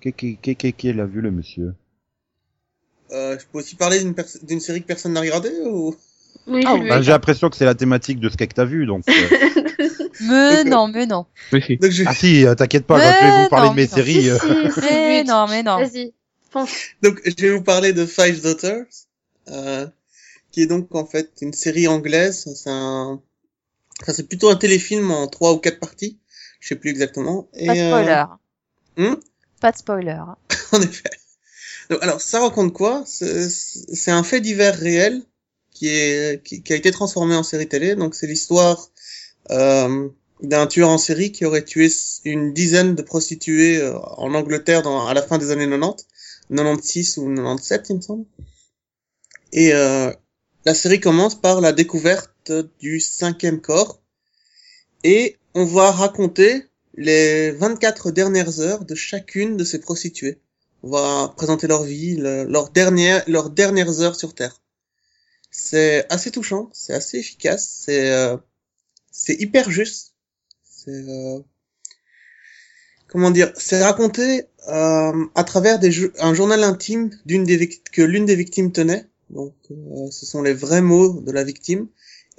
[0.00, 1.74] qu'est qu'est qu'est qu'est l'a vu le monsieur?
[3.12, 4.00] Euh, je peux aussi parler
[4.42, 5.94] d'une série que personne n'a regardée ou?
[6.46, 7.02] Oui, Ah, bah.
[7.02, 9.04] J'ai l'impression que c'est la thématique de ce que t'as vu, donc.
[9.08, 9.88] euh,
[10.22, 11.26] Mais non, mais non.
[11.52, 13.86] Donc je, ah si, euh, t'inquiète pas, quand je vais vous parler non, de mes
[13.86, 13.94] non.
[13.94, 14.22] séries.
[14.22, 14.38] Si, euh,
[14.74, 15.78] si, Mais non, mais non.
[15.78, 16.12] Vas-y,
[17.02, 18.84] donc je vais vous parler de Five Daughters,
[19.48, 19.86] euh,
[20.50, 22.52] qui est donc en fait une série anglaise.
[22.54, 23.20] C'est un,
[24.02, 26.18] enfin, c'est plutôt un téléfilm en trois ou quatre parties.
[26.60, 27.48] Je sais plus exactement.
[27.54, 28.24] Et, Pas de spoiler.
[28.96, 29.14] Hmm?
[29.60, 30.16] Pas de spoiler.
[30.18, 31.10] euh, en effet.
[32.00, 33.02] Alors ça raconte quoi?
[33.06, 35.22] C'est c'est un fait divers réel
[35.72, 37.96] qui est qui, qui a été transformé en série télé.
[37.96, 38.88] Donc c'est l'histoire
[39.50, 40.08] euh,
[40.42, 41.90] d'un tueur en série qui aurait tué
[42.24, 46.06] une dizaine de prostituées euh, en Angleterre dans, à la fin des années 90,
[46.48, 48.24] 96 ou 97 il me semble.
[49.52, 50.12] Et euh,
[50.64, 54.00] la série commence par la découverte du cinquième corps
[55.02, 60.38] et on va raconter les 24 dernières heures de chacune de ces prostituées.
[60.82, 64.60] On va présenter leur vie, le- leurs dernières, leurs dernières heures sur Terre.
[65.50, 68.36] C'est assez touchant, c'est assez efficace, c'est euh,
[69.28, 70.14] hyper juste.
[70.64, 71.40] C'est euh,
[73.08, 78.26] comment dire, c'est raconté euh, à travers des un journal intime d'une des que l'une
[78.26, 79.06] des victimes tenait.
[79.30, 81.88] Donc, euh, ce sont les vrais mots de la victime.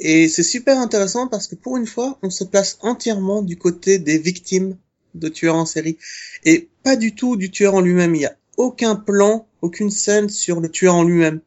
[0.04, 3.99] Et c'est super intéressant parce que pour une fois, on se place entièrement du côté
[3.99, 4.76] des victimes
[5.14, 5.97] de tueurs en série
[6.43, 8.16] et pas du tout du tueur en lui-même.
[8.16, 11.41] Il y a aucun plan, aucune scène sur le tueur en lui-même.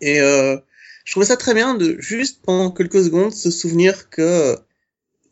[0.00, 0.56] Et euh,
[1.04, 4.56] je trouvais ça très bien de juste pendant quelques secondes se souvenir que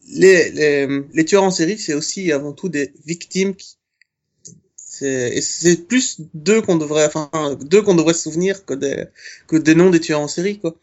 [0.09, 0.51] les,
[1.15, 3.77] les, tueurs en série, c'est aussi avant tout des victimes qui
[5.03, 9.07] et c'est plus d'eux qu'on devrait enfin d'eux qu'on devrait se souvenir que des
[9.47, 10.77] que des noms des tueurs en série quoi.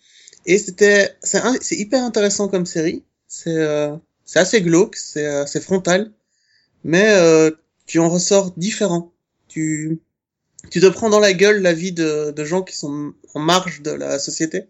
[0.48, 3.04] Et c'était c'est c'est hyper intéressant comme série.
[3.28, 3.96] C'est euh,
[4.26, 6.12] c'est assez glauque, c'est euh, c'est frontal,
[6.84, 7.52] mais euh,
[7.86, 9.14] tu en ressors différent.
[9.48, 10.00] Tu
[10.72, 13.82] tu te prends dans la gueule la vie de de gens qui sont en marge
[13.82, 14.68] de la société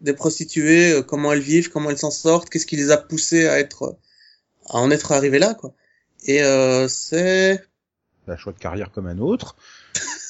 [0.00, 3.46] des prostituées, euh, comment elles vivent, comment elles s'en sortent, qu'est-ce qui les a poussées
[3.48, 3.98] à être,
[4.68, 5.72] à en être arrivées là, quoi.
[6.24, 7.64] Et euh, c'est
[8.26, 9.56] Un choix de carrière comme un autre.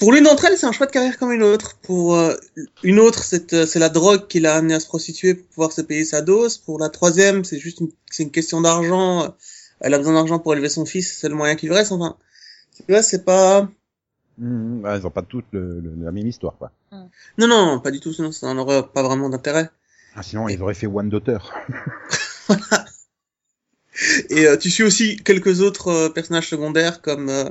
[0.00, 1.76] Pour l'une d'entre elles, c'est un choix de carrière comme une autre.
[1.82, 2.34] Pour euh,
[2.82, 5.72] une autre, c'est euh, c'est la drogue qui l'a amené à se prostituer pour pouvoir
[5.72, 6.56] se payer sa dose.
[6.58, 9.34] Pour la troisième, c'est juste une, c'est une question d'argent.
[9.80, 11.92] Elle a besoin d'argent pour élever son fils, c'est le moyen qu'il lui reste.
[11.92, 12.16] Enfin,
[12.76, 13.68] tu vois, c'est pas.
[14.38, 14.82] Mhm.
[14.84, 16.72] Ouais, ils ont pas toutes le- le- la même histoire, quoi.
[17.38, 18.12] Non, non, pas du tout.
[18.12, 19.68] Sinon, ça n'aurait pas vraiment d'intérêt.
[20.16, 21.38] Ah, sinon, ils auraient fait One Daughter.
[24.30, 27.44] Et euh, tu suis aussi quelques autres euh, personnages secondaires comme euh,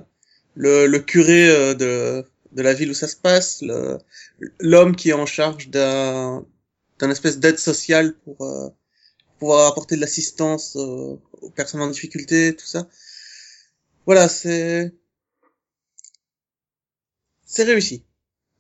[0.56, 3.98] le, le curé euh, de, de la ville où ça se passe, le-
[4.60, 6.46] l'homme qui est en charge d'un
[7.00, 8.70] d'un espèce d'aide sociale pour euh,
[9.40, 12.88] pouvoir apporter de l'assistance euh, aux personnes en difficulté, tout ça.
[14.06, 14.94] Voilà, c'est
[17.46, 18.04] c'est réussi.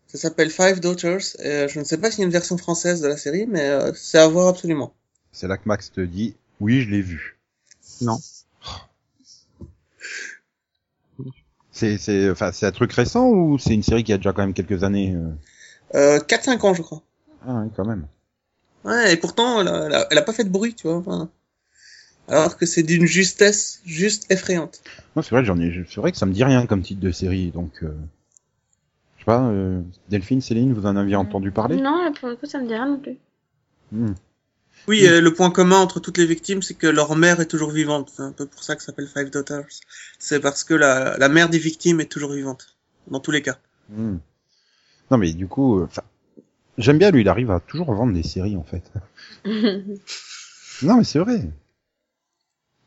[0.07, 1.35] Ça s'appelle Five Daughters.
[1.39, 3.45] Et, euh, je ne sais pas s'il y a une version française de la série,
[3.45, 4.95] mais euh, c'est à voir absolument.
[5.31, 7.39] C'est là que Max te dit, oui, je l'ai vu.
[8.01, 8.17] Non.
[11.79, 14.41] C'est, c'est, enfin, c'est un truc récent ou c'est une série qui a déjà quand
[14.41, 15.29] même quelques années euh?
[15.95, 17.01] Euh, 4-5 ans, je crois.
[17.47, 18.05] Ah, oui, quand même.
[18.83, 20.97] Ouais, et pourtant, elle a, elle a, elle a pas fait de bruit, tu vois.
[20.97, 21.29] enfin.
[22.27, 24.81] alors que c'est d'une justesse juste effrayante.
[25.15, 27.11] Non, c'est vrai, j'en ai, c'est vrai que ça me dit rien comme titre de
[27.11, 27.95] série, donc, euh,
[29.15, 31.77] je sais pas, euh, Delphine, Céline, vous en aviez entendu parler?
[31.77, 33.17] Non, pour le coup, ça me dit rien non plus.
[33.93, 34.13] Hmm.
[34.87, 37.71] Oui, euh, le point commun entre toutes les victimes, c'est que leur mère est toujours
[37.71, 38.11] vivante.
[38.15, 39.65] C'est un peu pour ça que ça s'appelle Five Daughters.
[40.17, 42.75] C'est parce que la, la mère des victimes est toujours vivante.
[43.07, 43.57] Dans tous les cas.
[43.89, 44.17] Hmm.
[45.11, 45.87] Non, mais du coup, euh,
[46.77, 48.83] j'aime bien lui, il arrive à toujours vendre des séries, en fait.
[50.81, 51.41] Non, mais c'est vrai.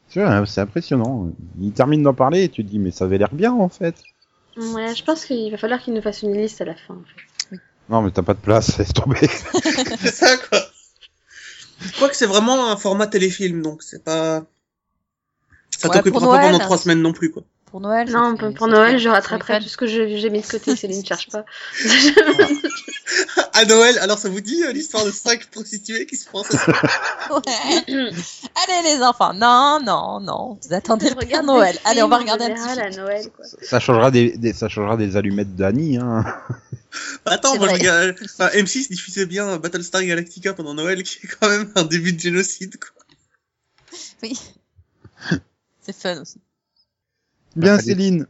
[0.08, 1.30] C'est vrai, hein, c'est impressionnant.
[1.60, 3.96] Il termine d'en parler et tu te dis, mais ça avait l'air bien, en fait.
[4.56, 6.94] ouais, je pense qu'il va falloir qu'il nous fasse une liste à la fin.
[6.94, 7.56] En fait.
[7.90, 9.18] Non, mais t'as pas de place, laisse tomber.
[10.00, 10.60] c'est ça, quoi.
[11.84, 14.42] Je crois que c'est vraiment un format téléfilm, donc c'est pas...
[15.78, 17.42] Ça Ouais, t'occupera pas pendant trois semaines non plus, quoi.
[17.66, 18.10] Pour Noël.
[18.10, 20.76] Non, pour, pour Noël, je rattraperai tout ce que j'ai mis de côté.
[20.76, 21.44] Céline, ne cherche pas.
[23.54, 26.76] À Noël, alors ça vous dit euh, l'histoire de cinq prostituées qui se font assassiner
[27.30, 27.42] Ouais.
[28.68, 31.78] Allez les enfants, non, non, non, vous attendez Regarde Noël.
[31.84, 33.44] Allez, on va regarder un petit à Noël, quoi.
[33.62, 36.24] ça changera des, des- ça changera des allumettes d'Annie, hein.
[37.26, 41.70] Attends, moi je enfin, M6 diffusait bien Battlestar Galactica pendant Noël, qui est quand même
[41.76, 43.02] un début de génocide, quoi.
[44.22, 44.38] Oui.
[45.80, 46.40] C'est fun aussi.
[47.56, 47.82] Bien, Allez.
[47.82, 48.26] Céline.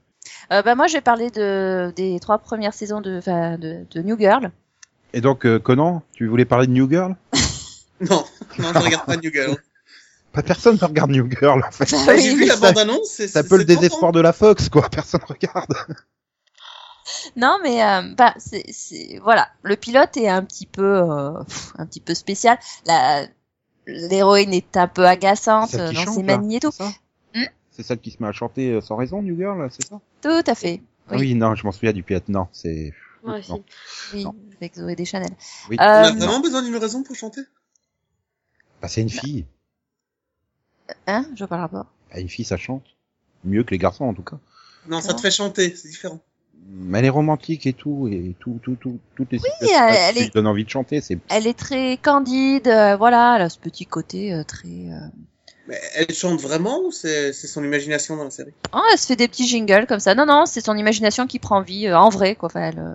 [0.52, 4.02] Euh, bah moi, je vais parler de des trois premières saisons de, enfin, de, de
[4.02, 4.50] New Girl.
[5.12, 7.16] Et donc, euh, Conan, tu voulais parler de New Girl?
[8.00, 8.24] Non,
[8.58, 9.56] non, je regarde pas New Girl.
[10.32, 11.88] Pas personne ne regarde New Girl, en fait.
[11.92, 14.10] Bah Bah, oui, J'ai vu la ça- bande-annonce, c'est C'est un c'est- peu le désespoir
[14.10, 14.88] de la Fox, quoi.
[14.90, 15.72] Personne regarde.
[17.36, 21.72] Non, mais euh, bah, c'est, c'est voilà, le pilote est un petit peu, euh, pff,
[21.78, 22.58] un petit peu spécial.
[22.86, 23.26] La
[23.86, 26.70] l'héroïne est un peu agaçante euh, dans chante, ses manies et tout.
[26.70, 26.84] c'est
[27.34, 30.00] Hmm C'est celle qui se met à chanter euh, sans raison, New Girl, c'est ça
[30.22, 30.80] Tout à fait.
[31.10, 31.18] Oui.
[31.18, 32.28] Oui, non, je m'en souviens du pilote.
[32.28, 32.92] Non, c'est...
[33.24, 33.50] Moi aussi.
[33.50, 33.64] Non.
[34.14, 34.34] Oui, Non.
[34.56, 35.30] avec Zoé Deschanel.
[35.68, 35.76] Oui.
[35.80, 37.40] On a Euh, vraiment besoin d'une raison pour chanter?
[38.80, 39.44] Bah, c'est une fille.
[41.06, 41.86] hein, je vois pas le rapport.
[42.12, 42.84] Bah, une fille, ça chante.
[43.44, 44.38] Mieux que les garçons, en tout cas.
[44.88, 46.20] Non, ça te fait chanter, c'est différent.
[46.68, 50.20] Mais elle est romantique et tout, et tout, tout, tout, toutes les situations elle- qui
[50.20, 51.18] elle est- donnent envie de chanter, c'est...
[51.30, 54.68] Elle est très candide, euh, voilà, elle a ce petit côté euh, très.
[54.68, 54.98] euh,
[55.68, 58.52] Mais elle chante vraiment ou c'est c'est son imagination dans la série?
[58.72, 60.14] Oh, elle se fait des petits jingles comme ça.
[60.14, 62.46] Non, non, c'est son imagination qui prend vie euh, en vrai, quoi.
[62.46, 62.94] Enfin, elle, euh,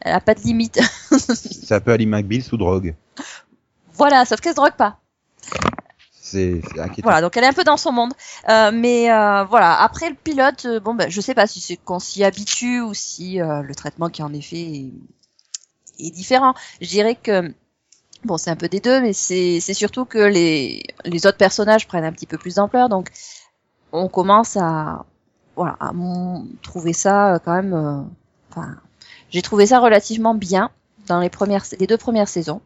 [0.00, 0.78] elle a pas de limite.
[1.10, 2.94] C'est un peu Ali McBeal sous drogue.
[3.94, 4.98] voilà, sauf qu'elle se drogue pas.
[6.30, 6.60] C'est.
[7.02, 8.12] Voilà, donc elle est un peu dans son monde.
[8.48, 11.76] Euh, mais euh, voilà, après le pilote, euh, bon, ben, je sais pas si c'est
[11.76, 14.92] qu'on s'y habitue ou si euh, le traitement qui en est fait est,
[15.98, 16.54] est différent.
[16.80, 17.52] Je dirais que
[18.24, 22.04] bon, c'est un peu des deux, mais c'est surtout que les les autres personnages prennent
[22.04, 23.10] un petit peu plus d'ampleur, donc
[23.92, 25.04] on commence à
[25.56, 25.92] voilà à
[26.62, 27.74] trouver ça euh, quand même.
[27.74, 28.02] euh,
[28.50, 28.76] Enfin,
[29.30, 30.70] j'ai trouvé ça relativement bien
[31.08, 32.62] dans les premières les deux premières saisons.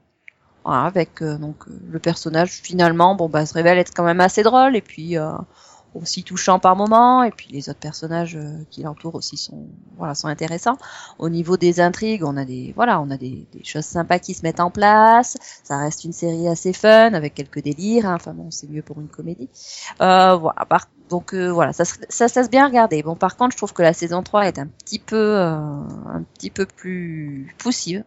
[0.65, 4.21] Voilà, avec euh, donc euh, le personnage finalement bon bah se révèle être quand même
[4.21, 5.33] assez drôle et puis euh,
[5.95, 8.39] aussi touchant par moment et puis les autres personnages
[8.71, 10.77] qui l'entourent aussi sont voilà sont intéressants.
[11.19, 14.35] Au niveau des intrigues on a des voilà on a des, des choses sympas qui
[14.35, 15.37] se mettent en place.
[15.65, 18.15] Ça reste une série assez fun avec quelques délires hein.
[18.17, 19.49] enfin bon c'est mieux pour une comédie.
[20.01, 23.03] Euh, voilà par- donc euh, voilà ça, ça ça se bien regarder.
[23.03, 26.23] Bon par contre je trouve que la saison 3 est un petit peu euh, un
[26.35, 28.05] petit peu plus poussive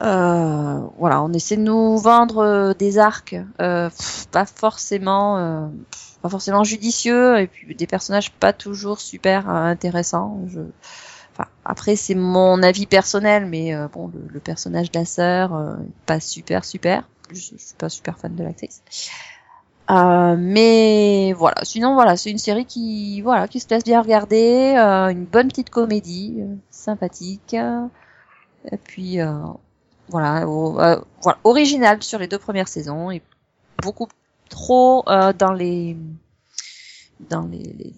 [0.00, 3.90] voilà, on essaie de nous vendre euh, des arcs euh,
[4.30, 5.66] pas forcément euh,
[6.22, 10.40] pas forcément judicieux et puis des personnages pas toujours super euh, intéressants.
[10.48, 10.60] Je...
[11.32, 15.76] Enfin, après c'est mon avis personnel, mais euh, bon, le, personnage de la sœur, euh,
[16.06, 17.08] pas super super.
[17.30, 18.82] Je, je suis pas super fan de l'actrice.
[19.90, 24.74] Euh, mais voilà, sinon voilà, c'est une série qui voilà qui se laisse bien regarder,
[24.78, 27.86] euh, une bonne petite comédie, euh, sympathique, euh,
[28.70, 29.32] et puis euh,
[30.10, 33.22] voilà, euh, voilà, original sur les deux premières saisons et
[33.82, 34.08] beaucoup
[34.48, 35.96] trop euh, dans les
[37.28, 37.94] dans les les,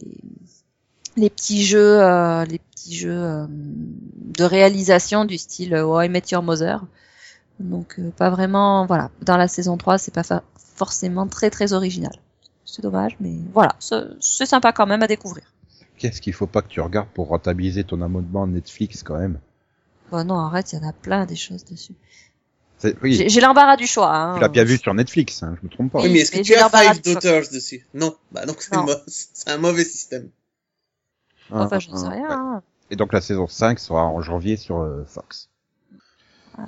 [1.16, 6.08] les, petits jeux euh, les petits jeux euh, de réalisation du style euh, How I
[6.08, 6.84] Met Your Mother.
[7.58, 10.42] Donc euh, pas vraiment voilà, dans la saison 3, c'est pas
[10.76, 12.14] forcément très très original.
[12.64, 15.44] C'est dommage mais voilà, c'est c'est sympa quand même à découvrir.
[15.98, 19.38] Qu'est-ce qu'il faut pas que tu regardes pour rentabiliser ton abonnement Netflix quand même?
[20.12, 21.94] Bon non, arrête, il y en a plein des choses dessus.
[23.02, 24.34] Oui, J'ai l'embarras du choix hein.
[24.34, 26.00] tu l'as bien vu sur Netflix, hein, je me trompe pas.
[26.02, 27.00] Oui, mais est-ce que mais tu as Five.
[27.00, 27.86] Daughters dessus?
[27.94, 28.14] Non.
[28.32, 30.28] Bah donc c'est un mauvais système.
[31.50, 32.22] Ah, Enfin, je ah, sais rien.
[32.28, 32.34] ouais.
[32.34, 32.62] hein.
[32.90, 35.48] Et donc la saison 5 sera en janvier sur euh, Fox.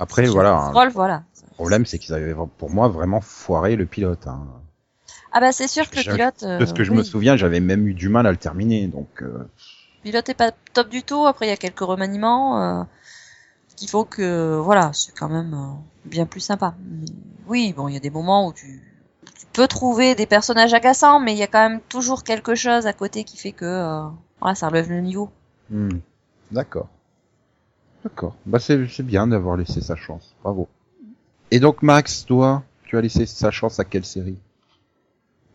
[0.00, 0.68] Après, Si voilà, hein.
[0.70, 1.24] scroll, voilà.
[1.50, 4.26] Le problème, c'est qu'ils avaient pour moi vraiment foiré le pilote.
[4.26, 4.46] Hein.
[5.32, 6.44] Ah bah c'est sûr que le pilote.
[6.44, 8.86] De ce que euh, je me souviens, j'avais même eu du mal à le terminer.
[8.86, 11.26] Donc, euh, Le pilote est pas top du tout.
[11.26, 12.84] Après il y a quelques remaniements euh,
[13.76, 16.74] qui font que voilà, c'est quand même euh, bien plus sympa.
[16.88, 17.06] Mais
[17.46, 18.82] oui, bon, il y a des moments où tu
[19.38, 22.86] tu peux trouver des personnages agaçants, mais il y a quand même toujours quelque chose
[22.86, 24.08] à côté qui fait que euh,
[24.40, 25.30] voilà, ça relève le niveau.
[25.70, 25.98] hmm,
[26.50, 26.88] d'accord.
[28.04, 28.36] D'accord.
[28.46, 30.34] Bah c'est c'est bien d'avoir laissé sa chance.
[30.42, 30.68] Bravo.
[31.50, 34.38] Et donc Max, toi, tu as laissé sa chance à quelle série?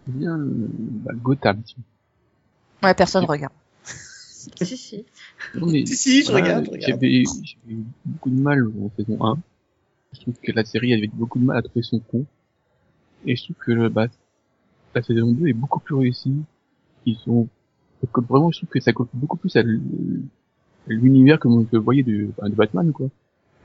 [0.06, 1.62] C'est bien, bah, Gotham.
[2.82, 3.54] Ouais, personne regarde.
[4.66, 5.06] Si, si.
[5.56, 7.02] Non, mais, Si, si, je voilà, regarde, je regarde.
[7.02, 7.24] J'avais
[7.74, 9.38] eu beaucoup de mal en saison 1.
[10.14, 12.26] Je trouve que la série avait beaucoup de mal à trouver son compte.
[13.26, 14.08] Et je trouve que le, bah,
[14.96, 16.36] la saison 2 est beaucoup plus réussie.
[17.06, 17.18] Ils
[18.12, 19.64] comme vraiment, je trouve que ça colle beaucoup plus à
[20.88, 23.10] l'univers que vous voyez de, enfin, de Batman, quoi.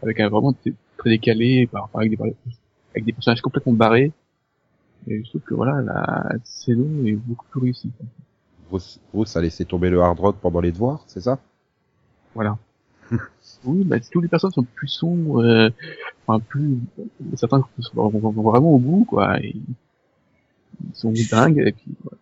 [0.03, 0.55] Avec un vraiment
[0.99, 2.35] très décalé, par, par- avec des,
[2.93, 4.13] avec des personnages complètement barrés.
[5.07, 7.91] Et je trouve que voilà, la saison est beaucoup plus réussie.
[7.97, 8.07] quoi.
[8.71, 11.39] Bruce, a laissé tomber le hard rock pendant les devoirs, c'est ça?
[12.35, 12.59] Voilà.
[13.65, 15.71] oui, bah, tous les personnages sont plus sombres, euh,
[16.27, 16.79] enfin, plus,
[17.37, 22.19] certains sont vraiment au bout, quoi, et ils sont dingues, et puis, voilà.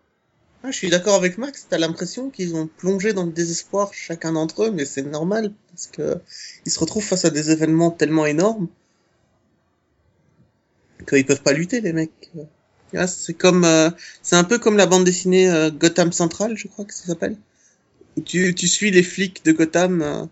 [0.65, 4.31] Ah, je suis d'accord avec Max, t'as l'impression qu'ils ont plongé dans le désespoir chacun
[4.31, 6.21] d'entre eux, mais c'est normal, parce que
[6.65, 8.69] ils se retrouvent face à des événements tellement énormes
[11.05, 12.31] qu'ils peuvent pas lutter, les mecs.
[13.07, 13.89] C'est comme, euh,
[14.21, 17.37] c'est un peu comme la bande dessinée euh, Gotham Central, je crois que ça s'appelle.
[18.25, 20.25] Tu, tu suis les flics de Gotham euh,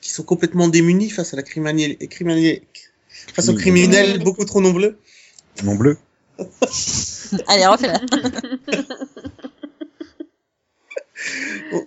[0.00, 2.66] qui- sont complètement démunis face à la criminalité, criminalité
[3.34, 4.98] face aux criminels beaucoup trop nombreux.
[5.64, 5.98] Non bleu.
[7.46, 8.00] Allez, refais-la.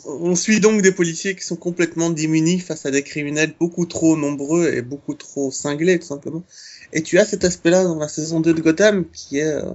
[0.06, 4.16] On suit donc des policiers qui sont complètement démunis face à des criminels beaucoup trop
[4.18, 6.44] nombreux et beaucoup trop cinglés, tout simplement.
[6.94, 9.74] Et tu as cet aspect-là dans la saison 2 de Gotham qui est euh,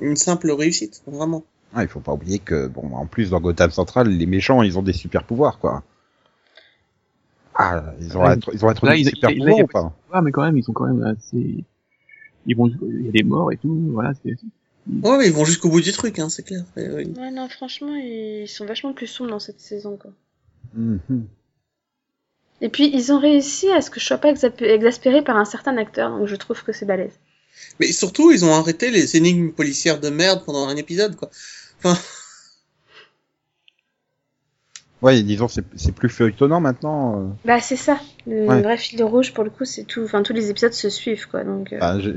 [0.00, 1.44] une simple réussite, vraiment.
[1.74, 4.78] Ah, il faut pas oublier que bon, en plus dans Gotham Central, les méchants, ils
[4.78, 5.82] ont des super pouvoirs, quoi.
[7.54, 9.96] Ah, ils ont Là, être, ils ont être là, des super pouvoirs a- ou pas
[10.12, 11.64] Ah, mais quand même, ils sont quand même assez,
[12.46, 14.36] ils vont, il y a des morts et tout, voilà, c'est,
[15.02, 16.62] Ouais, mais ils vont jusqu'au bout du truc, hein, c'est clair.
[16.76, 20.12] Ouais, non, franchement, ils sont vachement plus sombres dans cette saison, quoi.
[20.74, 21.26] Mhm.
[22.60, 25.76] Et puis, ils ont réussi à ce que je sois pas exaspérée par un certain
[25.76, 27.12] acteur, donc je trouve que c'est balèze.
[27.80, 31.30] Mais surtout, ils ont arrêté les énigmes policières de merde pendant un épisode, quoi.
[31.78, 31.98] Enfin,
[35.02, 37.20] Ouais, disons, c'est plus feuilletonnant maintenant.
[37.20, 37.26] euh.
[37.44, 38.00] Bah, c'est ça.
[38.26, 38.62] Le Ouais.
[38.62, 40.02] vrai fil rouge, pour le coup, c'est tout.
[40.02, 41.44] Enfin, tous les épisodes se suivent, quoi.
[41.44, 42.10] Donc, euh, Ah, je,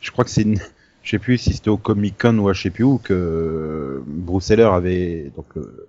[0.00, 0.58] je crois que c'est une...
[1.02, 4.00] Je sais plus si c'était au Comic Con ou à je sais plus où que
[4.06, 5.88] Bruce Heller avait donc le,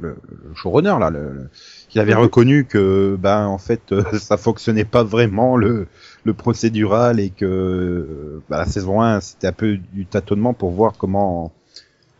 [0.00, 1.50] le, le showrunner là, le, le-
[1.88, 5.86] qui avait reconnu que ben en fait euh, ça fonctionnait pas vraiment le,
[6.24, 10.94] le procédural et que bah, la saison 1 c'était un peu du tâtonnement pour voir
[10.98, 11.52] comment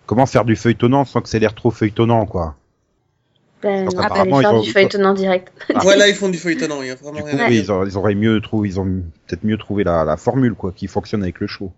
[0.06, 2.56] comment faire du feuilletonnant sans que ça ait l'air trop feuilletonnant quoi.
[3.62, 5.52] ben, Donc, on va aller apparemment, faire ils ont- du feuilletonnant direct.
[5.82, 7.62] voilà, ils font du feuilletonnant, il y a vraiment Du coup, rien dire.
[7.62, 8.84] ils, ont- ils auraient mieux trouvé, ils ont
[9.26, 11.72] peut-être mieux trouvé la, la formule quoi qui fonctionne avec le show.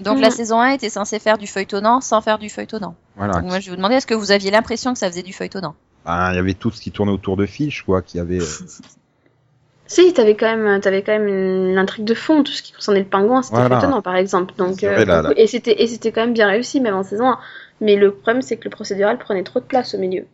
[0.00, 2.94] Donc la saison 1 était censée faire du feuilletonnant sans faire du feuilletonnant.
[3.16, 3.34] Voilà.
[3.34, 5.32] Donc moi je vais vous demander est-ce que vous aviez l'impression que ça faisait du
[5.32, 5.74] feuilletonnant?
[6.04, 8.40] Ben, il y avait tout ce qui tournait autour de Fish, quoi, qui avait.
[8.40, 8.44] euh,
[9.88, 13.00] Si, t'avais quand même, t'avais quand même une intrigue de fond, tout ce qui concernait
[13.00, 13.78] le pingouin, c'était Voilà.
[13.78, 14.52] étonnant, par exemple.
[14.58, 15.30] Donc, euh, là, là.
[15.36, 17.38] et c'était, et c'était quand même bien réussi, même en saison 1.
[17.80, 20.26] Mais le problème, c'est que le procédural prenait trop de place au milieu.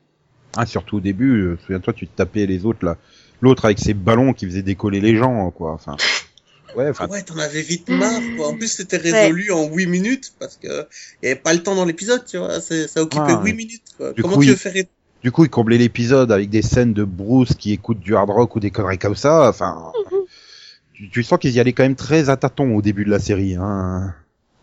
[0.56, 2.96] Ah, surtout au début, euh, souviens-toi, tu te tapais les autres là,
[3.42, 5.72] l'autre avec ses ballons qui faisait décoller les gens, quoi.
[5.72, 5.96] Enfin,
[6.76, 8.48] ouais, enfin, Ouais, t'en avais vite marre, quoi.
[8.48, 10.86] En plus, c'était résolu en 8 minutes, parce que
[11.22, 12.60] il y avait pas le temps dans l'épisode, tu vois.
[12.60, 13.42] Ça occupait Ouais.
[13.44, 14.12] 8 minutes, quoi.
[14.12, 14.72] Du Comment coup, tu il- veux faire,
[15.22, 18.56] Du coup, ils comblaient l'épisode avec des scènes de Bruce qui écoute du hard rock
[18.56, 19.48] ou des conneries comme ça.
[19.48, 19.92] Enfin,
[20.94, 23.18] tu, tu sens qu'ils y allaient quand même très à tâtons au début de la
[23.18, 23.54] série.
[23.54, 24.14] Hein.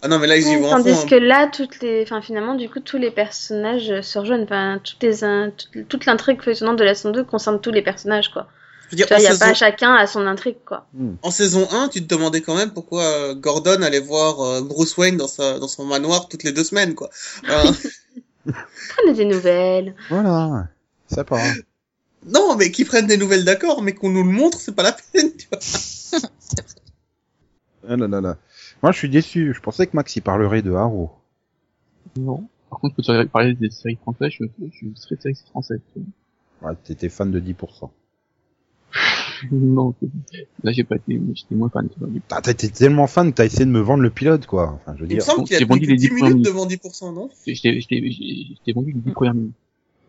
[0.02, 0.78] Ah non, mais là, ils y Ouais, vont fond.
[0.78, 1.06] Tandis hein.
[1.10, 4.44] que là, toutes les, enfin finalement, du coup, tous les personnages se rejoignent.
[4.44, 5.18] Enfin, toutes les,
[5.58, 8.48] toute, toute l'intrigue foisonnante de la saison 2 concerne tous les personnages, quoi.
[8.90, 9.46] Je veux dire, Tu vois, en, il y a saison...
[9.46, 10.88] pas chacun à son intrigue, quoi.
[11.22, 14.98] en saison 1, tu te demandais quand même pourquoi euh, Gordon allait voir euh, Bruce
[14.98, 15.60] Wayne dans, sa...
[15.60, 17.10] dans son manoir toutes les deux semaines, quoi.
[17.48, 17.72] Euh,
[18.90, 19.96] Prenez des nouvelles.
[20.10, 20.70] Voilà,
[21.08, 21.40] ça part.
[22.26, 24.94] non, mais qu'ils prennent des nouvelles d'accord, mais qu'on nous le montre, c'est pas la
[24.94, 25.60] peine, tu vois.
[27.88, 28.38] Ah là là là.
[28.82, 29.54] Moi, je suis déçu.
[29.54, 31.12] Je pensais que Max y parlerait de Arrow.
[32.18, 32.48] Non.
[32.70, 35.80] Par contre, quand tu parler des séries françaises, je, je suis très série française.
[36.62, 37.90] Ouais, t'étais fan de 10%.
[39.52, 39.94] non,
[40.64, 41.88] là j'ai pas été, j'étais moins fan.
[41.90, 42.10] tu vois.
[42.32, 44.74] Ah, t'étais tellement fan que t'as essayé de me vendre le pilote, quoi.
[44.74, 45.24] Enfin, je veux Il me dire.
[45.24, 46.44] semble qu'il a vendu les 10 dix minutes premiers.
[46.44, 47.30] devant 10%, non?
[47.46, 49.54] J'étais, j'étais, j'étais vendu les dix premières minutes.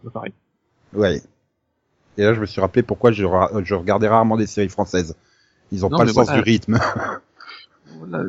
[0.03, 0.33] C'est pareil.
[0.95, 1.21] Ouais.
[2.19, 5.15] Et là, je me suis rappelé pourquoi je, ra- je regardais rarement des séries françaises.
[5.71, 6.43] Ils ont Non, pas le sens voilà.
[6.43, 6.79] du rythme.
[7.99, 8.25] Voilà.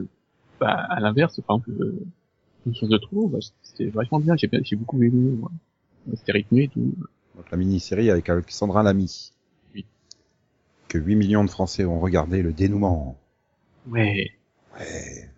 [0.60, 2.00] Bah, à l'inverse, par exemple, euh,
[2.66, 4.36] une chose de trop, bah, c'était vachement bien.
[4.38, 5.52] J'ai j'ai beaucoup aimé, moi.
[6.16, 6.94] C'était rythmé et tout.
[7.36, 9.31] Donc, la mini-série avec Alexandra Lamy.
[10.92, 13.18] Que 8 millions de Français ont regardé le dénouement.
[13.90, 14.32] Ouais.
[14.78, 15.30] Ouais.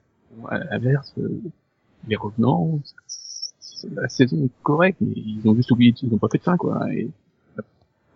[0.49, 1.41] À l'inverse, euh,
[2.07, 2.79] les revenants,
[3.93, 6.57] la saison est correcte, mais ils ont juste oublié, ils ont pas fait de fin,
[6.57, 6.91] quoi.
[6.91, 7.07] Et,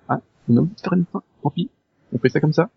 [0.10, 0.20] ah,
[0.50, 1.22] on a oublié de faire une fin.
[1.44, 1.70] Tant pis.
[2.12, 2.72] On fait ça comme ça.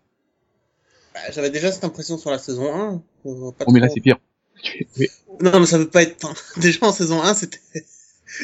[1.15, 3.01] Bah, J'avais déjà cette impression sur la saison 1.
[3.25, 4.19] euh, pas Oh, mais là, c'est pire.
[5.41, 6.19] Non, mais ça veut pas être...
[6.61, 7.57] déjà en saison 1, c'était...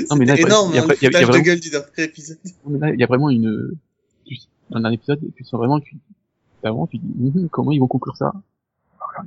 [0.10, 1.10] Non, mais là, c'était énorme, il y a- hein, y a- le il y a
[1.10, 2.38] foutage de vraiment- gueule du dernier épisode.
[2.66, 3.72] Non, mais là, il y a vraiment une,
[4.72, 5.96] un épisode, tu sens vraiment, tu,
[6.90, 8.34] tu dis, Hum, comment ils vont conclure ça?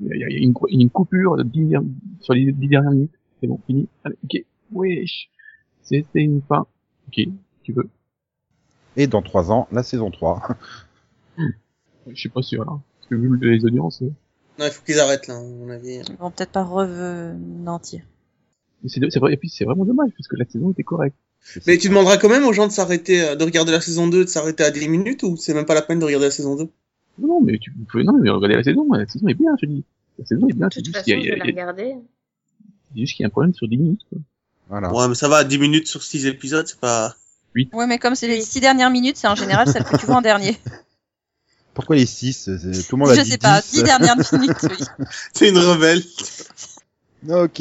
[0.01, 2.69] Il y a, il y a une, une coupure de dix dernières- sur les dix
[2.69, 3.13] dernières minutes.
[3.41, 3.89] C'est bon, fini.
[4.05, 4.45] Allez, ok.
[4.73, 5.31] Wesh.
[5.83, 6.67] C'est, c'est une fin.
[7.09, 7.25] Ok.
[7.63, 7.89] Tu veux.
[8.97, 10.43] Et dans 3 ans, la saison 3.
[12.07, 12.79] Je suis pas sûr, là.
[12.99, 14.11] Parce que vu les audiences, euh,
[14.59, 16.03] Non, il faut qu'ils arrêtent, là, à mon avis.
[16.09, 18.03] Ils vont peut-être pas revenantir.
[18.87, 21.17] c'est, c'est vrai, et puis c'est vraiment dommage, parce que la saison était correcte.
[21.67, 24.25] Mais tu demanderas quand même aux gens de s'arrêter, euh, de regarder la saison 2,
[24.25, 26.57] de s'arrêter à 10 minutes, ou c'est même pas la peine de regarder la saison
[26.57, 26.69] 2
[27.19, 29.67] Non, non, mais tu peux, non, mais regardez la saison, la saison est bien, je
[29.67, 29.85] te dis.
[30.19, 31.39] La saison est bien, De c'est toute juste façon, qu'il y a, je a- vais
[31.39, 31.97] la il y a- regarder.
[32.95, 34.19] c'est juste qu'il y a un problème sur 10 minutes, quoi.
[34.69, 34.93] Voilà.
[34.93, 37.15] Ouais, mais ça va, 10 minutes sur 6 épisodes, c'est pas...
[37.73, 40.17] Ouais, mais comme c'est les six dernières minutes, c'est en général celle que tu vois
[40.17, 40.57] en dernier.
[41.75, 42.45] Pourquoi les 6
[42.89, 43.71] Tout le monde a Je dit sais pas, 10.
[43.73, 44.79] dix dernières minutes, oui.
[45.35, 46.03] C'est une rebelle.
[47.29, 47.61] Ok.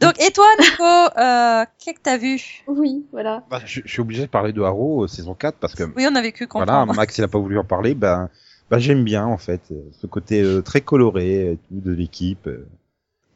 [0.00, 2.62] Donc, et toi, Nico, euh, qu'est-ce que t'as vu?
[2.66, 3.42] Oui, voilà.
[3.50, 6.06] Bah, je, je suis obligé de parler de Arrow euh, saison 4 parce que Oui,
[6.10, 6.94] on avait cru voilà, comprendre.
[6.94, 7.94] Max il a pas voulu en parler.
[7.94, 8.28] Ben,
[8.70, 12.46] ben j'aime bien en fait euh, ce côté euh, très coloré et tout de l'équipe.
[12.46, 12.66] euh.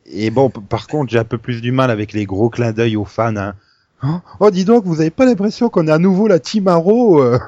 [0.07, 2.97] Et bon, par contre, j'ai un peu plus du mal avec les gros clins d'œil
[2.97, 3.37] aux fans.
[3.37, 3.55] Hein.
[4.03, 4.23] Hein?
[4.41, 7.39] Oh, dis donc, vous avez pas l'impression qu'on est à nouveau la Team Arrow euh?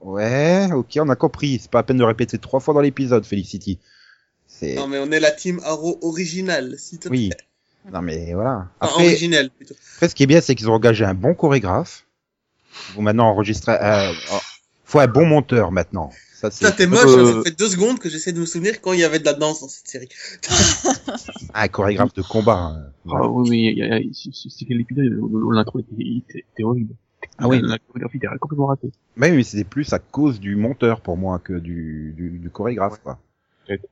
[0.00, 1.58] Ouais, ok, on a compris.
[1.60, 3.78] C'est pas la peine de répéter trois fois dans l'épisode, Felicity.
[4.46, 7.18] C'est Non, mais on est la team Arrow originale, s'il te plaît.
[7.18, 7.30] oui.
[7.92, 8.68] Non mais voilà.
[8.80, 9.74] Après, originelle, plutôt.
[9.96, 12.06] Après, ce qui est bien, c'est qu'ils ont engagé un bon chorégraphe.
[12.94, 13.72] Vous maintenant enregistrer.
[13.80, 14.38] Euh, oh,
[14.84, 16.10] faut un bon monteur maintenant.
[16.50, 18.92] Ça, t'es moche, Euh, hein, ça fait deux secondes que j'essaie de me souvenir quand
[18.92, 20.08] il y avait de la danse dans cette série.
[21.54, 22.56] un chorégraphe de combat.
[22.58, 22.84] hein.
[23.10, 25.04] Ah oui, oui, il y a, il y a- c'est quel épisode,
[25.52, 26.94] l'intro était, horrible.
[27.38, 27.60] Ah oui.
[27.62, 28.90] La chorégraphie était complètement ratée.
[29.16, 32.50] Mais oui, mais c'était plus à cause du monteur pour moi que du, du, du
[32.50, 33.00] chorégraphe.
[33.02, 33.18] Quoi.
[33.66, 33.84] Peut-être.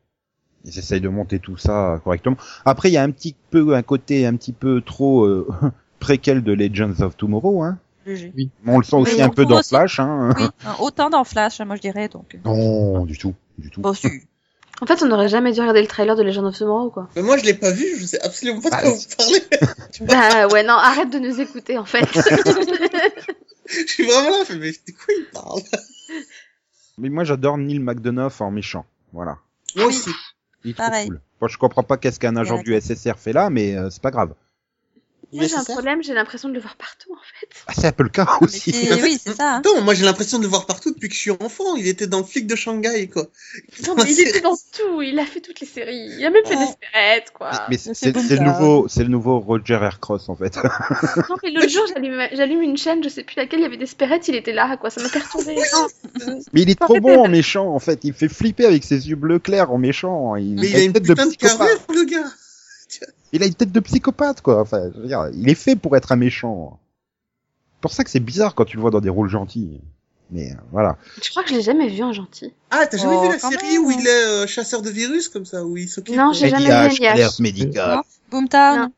[0.64, 2.36] Ils essayent de monter tout ça correctement.
[2.64, 5.48] Après, il y a un petit peu un côté un petit peu trop euh,
[6.00, 7.62] préquel de Legends of Tomorrow.
[7.62, 7.78] Hein.
[8.06, 10.00] Mais on le sent aussi Mais un peu dans aussi- Flash.
[10.00, 10.34] Hein.
[10.38, 10.46] Oui,
[10.80, 12.36] autant dans Flash, moi je dirais, donc.
[12.44, 13.80] Non, du tout, du tout.
[13.80, 14.08] Bon, si.
[14.82, 17.08] En fait, on n'aurait jamais dû regarder le trailer de Legend of Tomorrow, quoi.
[17.14, 19.42] Mais moi, je l'ai pas vu, je sais absolument pas de Ah, quoi vous parlez.
[20.00, 22.02] bah ouais, non, arrête de nous écouter, en fait.
[23.66, 25.60] je suis vraiment là, mais de quoi il parle?
[26.98, 28.86] Mais moi, j'adore Neil McDonough en méchant.
[29.12, 29.36] Voilà.
[29.76, 30.10] Moi aussi.
[30.64, 31.08] Il est trop Pareil.
[31.08, 31.20] cool.
[31.40, 34.10] Bon, je comprends pas qu'est-ce qu'un agent du SSR fait là, mais euh, c'est pas
[34.10, 34.34] grave.
[35.32, 37.48] Moi, j'ai un problème, j'ai l'impression de le voir partout, en fait.
[37.66, 38.72] Ah, c'est un peu le cas Mais aussi.
[39.02, 39.56] oui, c'est ça.
[39.56, 39.62] hein.
[39.64, 41.76] Non, moi j'ai l'impression de le voir partout depuis que je suis enfant.
[41.76, 43.26] Il était dans le flic de Shanghai, quoi.
[43.86, 46.10] Non, mais il était dans tout, il a fait toutes les séries.
[46.18, 46.64] Il a même fait Oh.
[46.66, 47.50] Desperate, quoi.
[47.70, 50.56] Mais c'est c'est bon, c'est le nouveau, c'est le nouveau Roger Aircross en fait.
[51.30, 53.76] Non, mais l'autre jour, j'allume j'allume une chaîne, je sais plus laquelle, il y avait
[53.76, 54.90] Desperate, il était là, quoi.
[54.90, 55.56] Ça m'a perturbé.
[56.52, 58.00] Mais il est trop bon en méchant en fait.
[58.04, 60.34] Il fait flipper avec ses yeux bleus clairs en méchant.
[60.36, 62.24] Il, Mais il a une tête putain de carrure, le gars.
[63.32, 64.60] Il a une tête de psychopathe quoi.
[64.60, 66.78] Enfin, je veux dire, il est fait pour être un méchant.
[67.76, 69.80] C'est pour ça que c'est bizarre quand tu le vois dans des rôles gentils.
[70.32, 70.96] Mais euh, voilà.
[71.22, 72.52] Je crois que je l'ai jamais vu en gentil?
[72.70, 73.84] Ah, t'as jamais Oh, vu la quand série même.
[73.84, 76.50] où il est euh, chasseur de virus, comme ça, où il s'occupe Non, de- j'ai
[76.50, 77.96] jamais vu Alerte médicale.
[77.96, 78.90] Non Boomtown.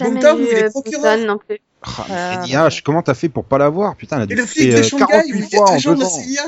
[0.00, 1.18] Boomtown, vu il est euh, procureur.
[1.18, 1.58] Non plus.
[1.82, 3.94] Ah, mais Euh, Eddie H, comment t'as fait pour pas l'avoir?
[3.96, 6.08] Putain, elle a dû Et le flic de Shanghai, 48 il est agent de la.
[6.08, 6.42] CIA.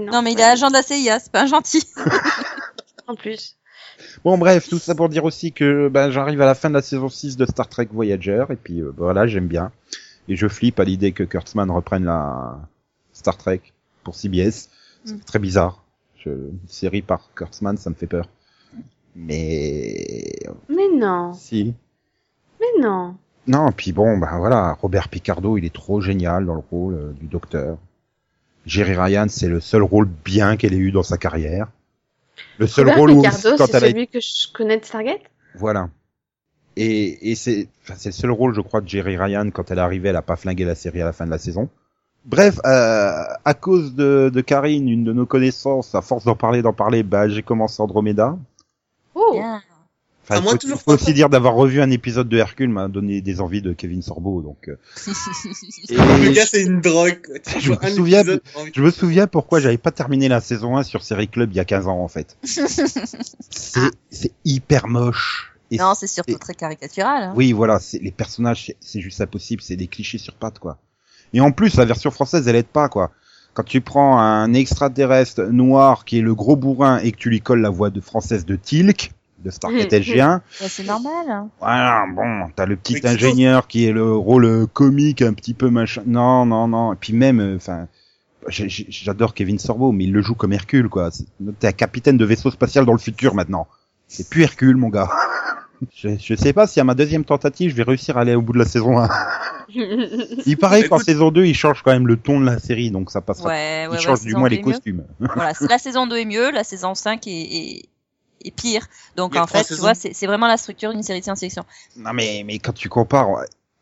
[0.00, 1.84] Non, Non, mais il est agent de la CIA, c'est pas un gentil.
[3.06, 3.56] En plus.
[4.24, 6.82] Bon bref, tout ça pour dire aussi que ben, j'arrive à la fin de la
[6.82, 9.72] saison 6 de Star Trek Voyager et puis euh, voilà, j'aime bien.
[10.28, 12.58] Et je flippe à l'idée que Kurtzman reprenne la
[13.12, 13.60] Star Trek
[14.04, 14.68] pour CBS.
[15.04, 15.20] C'est Mm.
[15.20, 15.84] très bizarre.
[16.16, 16.30] Je...
[16.30, 18.28] Une série par Kurtzman, ça me fait peur.
[19.14, 20.24] Mais
[20.68, 21.32] Mais non.
[21.32, 21.74] si.
[22.60, 23.16] Mais non.
[23.46, 27.12] Non, puis bon, ben voilà, Robert Picardo, il est trop génial dans le rôle euh,
[27.12, 27.78] du docteur.
[28.66, 31.68] Jerry Ryan, c'est le seul rôle bien qu'elle ait eu dans sa carrière.
[32.58, 35.22] Le seul Robert rôle où, quand c'est a celui que je connais de Stargate?
[35.54, 35.88] Voilà.
[36.76, 39.78] Et, et c'est, enfin, c'est le seul rôle, je crois, de Jerry Ryan quand elle
[39.78, 41.68] est arrivée, elle a pas flingué la série à la fin de la saison.
[42.26, 46.60] Bref, euh, à cause de, de Karine, une de nos connaissances, à force d'en parler,
[46.60, 48.36] d'en parler, bah, j'ai commencé Andromeda.
[49.14, 49.40] Oh.
[50.28, 53.20] Enfin, moi, faut, toujours faut aussi dire d'avoir revu un épisode de Hercule m'a donné
[53.20, 54.68] des envies de Kevin Sorbo, donc.
[54.68, 54.76] euh,
[55.88, 57.20] et Le gars, c'est une drogue.
[57.24, 57.38] quoi.
[57.38, 58.42] Tu Je me un souviens épisode,
[58.74, 61.60] je me souviens pourquoi j'avais pas terminé la saison 1 sur Série Club il y
[61.60, 62.36] a 15 ans, en fait.
[62.42, 65.52] c'est, c'est hyper moche.
[65.70, 67.22] Et non, c'est surtout et- très caricatural.
[67.24, 67.32] hein.
[67.36, 70.78] Oui, voilà, c'est les personnages, c'est- c'est juste impossible, c'est des clichés sur pattes, quoi.
[71.32, 73.10] Et en plus, la version française, elle aide pas, quoi.
[73.54, 77.40] Quand tu prends un extraterrestre noir qui est le gros bourrin et que tu lui
[77.40, 79.12] colles la voix de française de Tilk,
[79.44, 79.92] de Stargate.
[79.92, 81.12] SG1, Bah, c'est normal.
[81.28, 81.48] hein.
[81.60, 85.70] voilà, bon, t'as le petit ingénieur qui est le rôle euh, comique, un petit peu
[85.70, 86.02] machin.
[86.06, 86.92] Non, non, non.
[86.92, 87.86] Et puis même, enfin,
[88.48, 91.10] j'adore Kevin Sorbo, mais il le joue comme Hercule, quoi.
[91.60, 93.66] T'es un capitaine de vaisseau spatial dans le futur maintenant.
[94.08, 95.10] C'est plus Hercule, mon gars.
[95.94, 98.40] Je, je sais pas si à ma deuxième tentative, je vais réussir à aller au
[98.40, 99.10] bout de la saison 1.
[100.46, 103.10] Il paraît qu'en saison 2, il change quand même le ton de la série, donc
[103.10, 103.50] ça passera.
[103.50, 104.02] Ouais, il ouais, ouais.
[104.02, 104.64] change du moins 2 les mieux.
[104.72, 105.04] costumes.
[105.20, 107.82] voilà, la saison 2 est mieux, la saison 5 est, est,
[108.46, 108.86] est pire.
[109.16, 111.64] Donc en fait, tu vois, c'est vraiment la structure d'une série de science-fiction.
[111.96, 113.28] Non mais mais quand tu compares,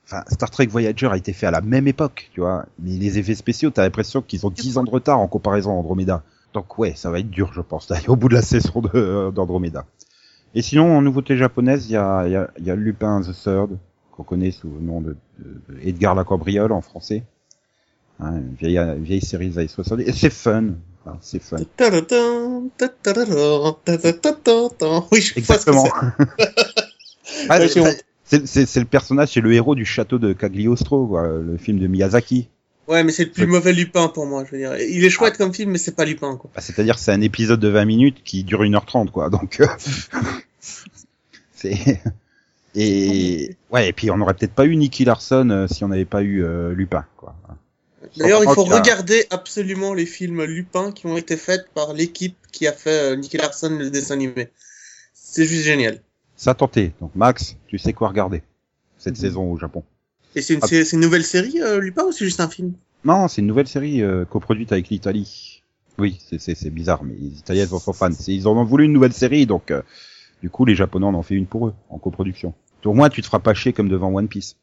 [0.04, 2.66] enfin Star Trek Voyager a été fait à la même époque, tu vois.
[2.78, 5.74] Mais les effets spéciaux, t'as l'impression qu'ils ont 10 ans de retard en comparaison à
[5.74, 6.22] Andromeda.
[6.52, 9.30] Donc ouais, ça va être dur, je pense, d'aller au bout de la saison euh,
[9.30, 9.86] d'Andromeda.
[10.54, 13.32] Et sinon, en nouveauté japonaise, il y a, y, a, il y a Lupin the
[13.34, 13.76] Third,
[14.12, 17.24] qu'on connaît sous le nom de, de- Edgar Lacambriole en français.
[18.20, 20.04] Hein, une vieille, une vieille série des années 70.
[20.06, 20.74] Et c'est fun.
[21.06, 21.56] Enfin, c'est fun.
[25.12, 25.84] Oui, je Exactement.
[27.48, 27.58] Ah,
[28.24, 32.48] c'est- le personnage, c'est le héros du château de Cagliostro, quoi, le film de Miyazaki.
[32.86, 34.76] Ouais, mais c'est le plus mauvais Lupin pour moi, je veux dire.
[34.76, 36.50] Il est chouette comme film, mais c'est pas Lupin, quoi.
[36.54, 39.30] Bah, C'est-à-dire c'est un épisode de 20 minutes qui dure 1h30 quoi.
[39.30, 39.66] Donc euh,
[41.54, 42.00] c'est
[42.76, 46.04] et ouais et puis on n'aurait peut-être pas eu Nicky Larson euh, si on n'avait
[46.04, 47.34] pas eu euh, Lupin quoi.
[48.16, 52.66] D'ailleurs, il faut regarder absolument les films Lupin qui ont été faits par l'équipe qui
[52.66, 54.48] a fait euh, Nicky Larson le dessin animé.
[55.12, 56.00] C'est juste génial.
[56.36, 56.92] Ça a tenté.
[57.00, 58.42] Donc Max, tu sais quoi regarder
[58.98, 59.20] cette Mhm.
[59.20, 59.82] saison au Japon.
[60.36, 60.66] Et c'est une, Ah.
[60.92, 62.72] une nouvelle série, euh, Lupin, ou c'est juste un film?
[63.04, 65.62] Non, c'est une nouvelle série euh, coproduite avec l'Italie.
[65.98, 68.10] Oui, c'est c'est c'est bizarre mais les Italiens sont fans.
[68.26, 69.82] Ils en ont voulu une nouvelle série donc euh,
[70.42, 72.52] du coup les Japonais en ont fait une pour eux en coproduction.
[72.84, 74.56] Au moins tu te feras pas chier comme devant One Piece.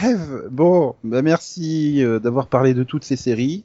[0.00, 0.18] Bref,
[0.50, 3.64] bon, bah merci euh, d'avoir parlé de toutes ces séries.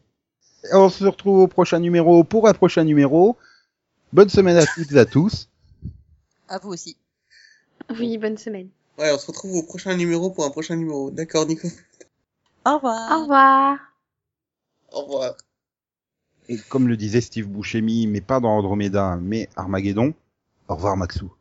[0.70, 3.38] Et on se retrouve au prochain numéro pour un prochain numéro.
[4.12, 5.50] Bonne semaine à toutes et à tous.
[6.50, 6.98] À vous aussi.
[7.90, 8.68] Oui, bonne semaine.
[8.98, 11.10] Ouais, on se retrouve au prochain numéro pour un prochain numéro.
[11.10, 11.70] D'accord, Nico
[12.66, 13.12] Au revoir.
[13.12, 13.78] Au revoir.
[14.92, 15.36] Au revoir.
[16.50, 20.14] Et comme le disait Steve Buscemi, mais pas dans Andromeda, mais Armageddon,
[20.68, 21.32] au revoir Maxou.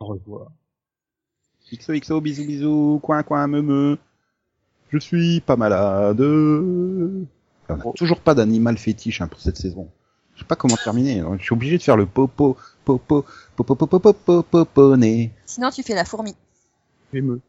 [0.00, 0.50] Au revoir.
[1.72, 3.98] XOXO, bisous bisous, coin coin me me.
[4.90, 6.20] Je suis pas malade.
[6.20, 7.26] On
[7.68, 9.88] a toujours pas d'animal fétiche hein, pour cette saison.
[10.34, 11.22] Je sais pas comment terminer.
[11.38, 13.24] Je suis obligé de faire le popo, popo,
[13.56, 15.32] popo, popo, popo, poponné.
[15.46, 16.34] Sinon, tu fais la fourmi.
[17.12, 17.40] Émeu.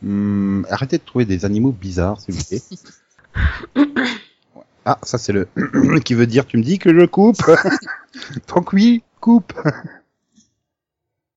[0.00, 2.62] Hmm, arrêtez de trouver des animaux bizarres, s'il vous plaît.
[4.84, 5.46] Ah, ça c'est le
[6.04, 7.40] qui veut dire tu me dis que je coupe.
[8.48, 9.52] Donc oui, coupe.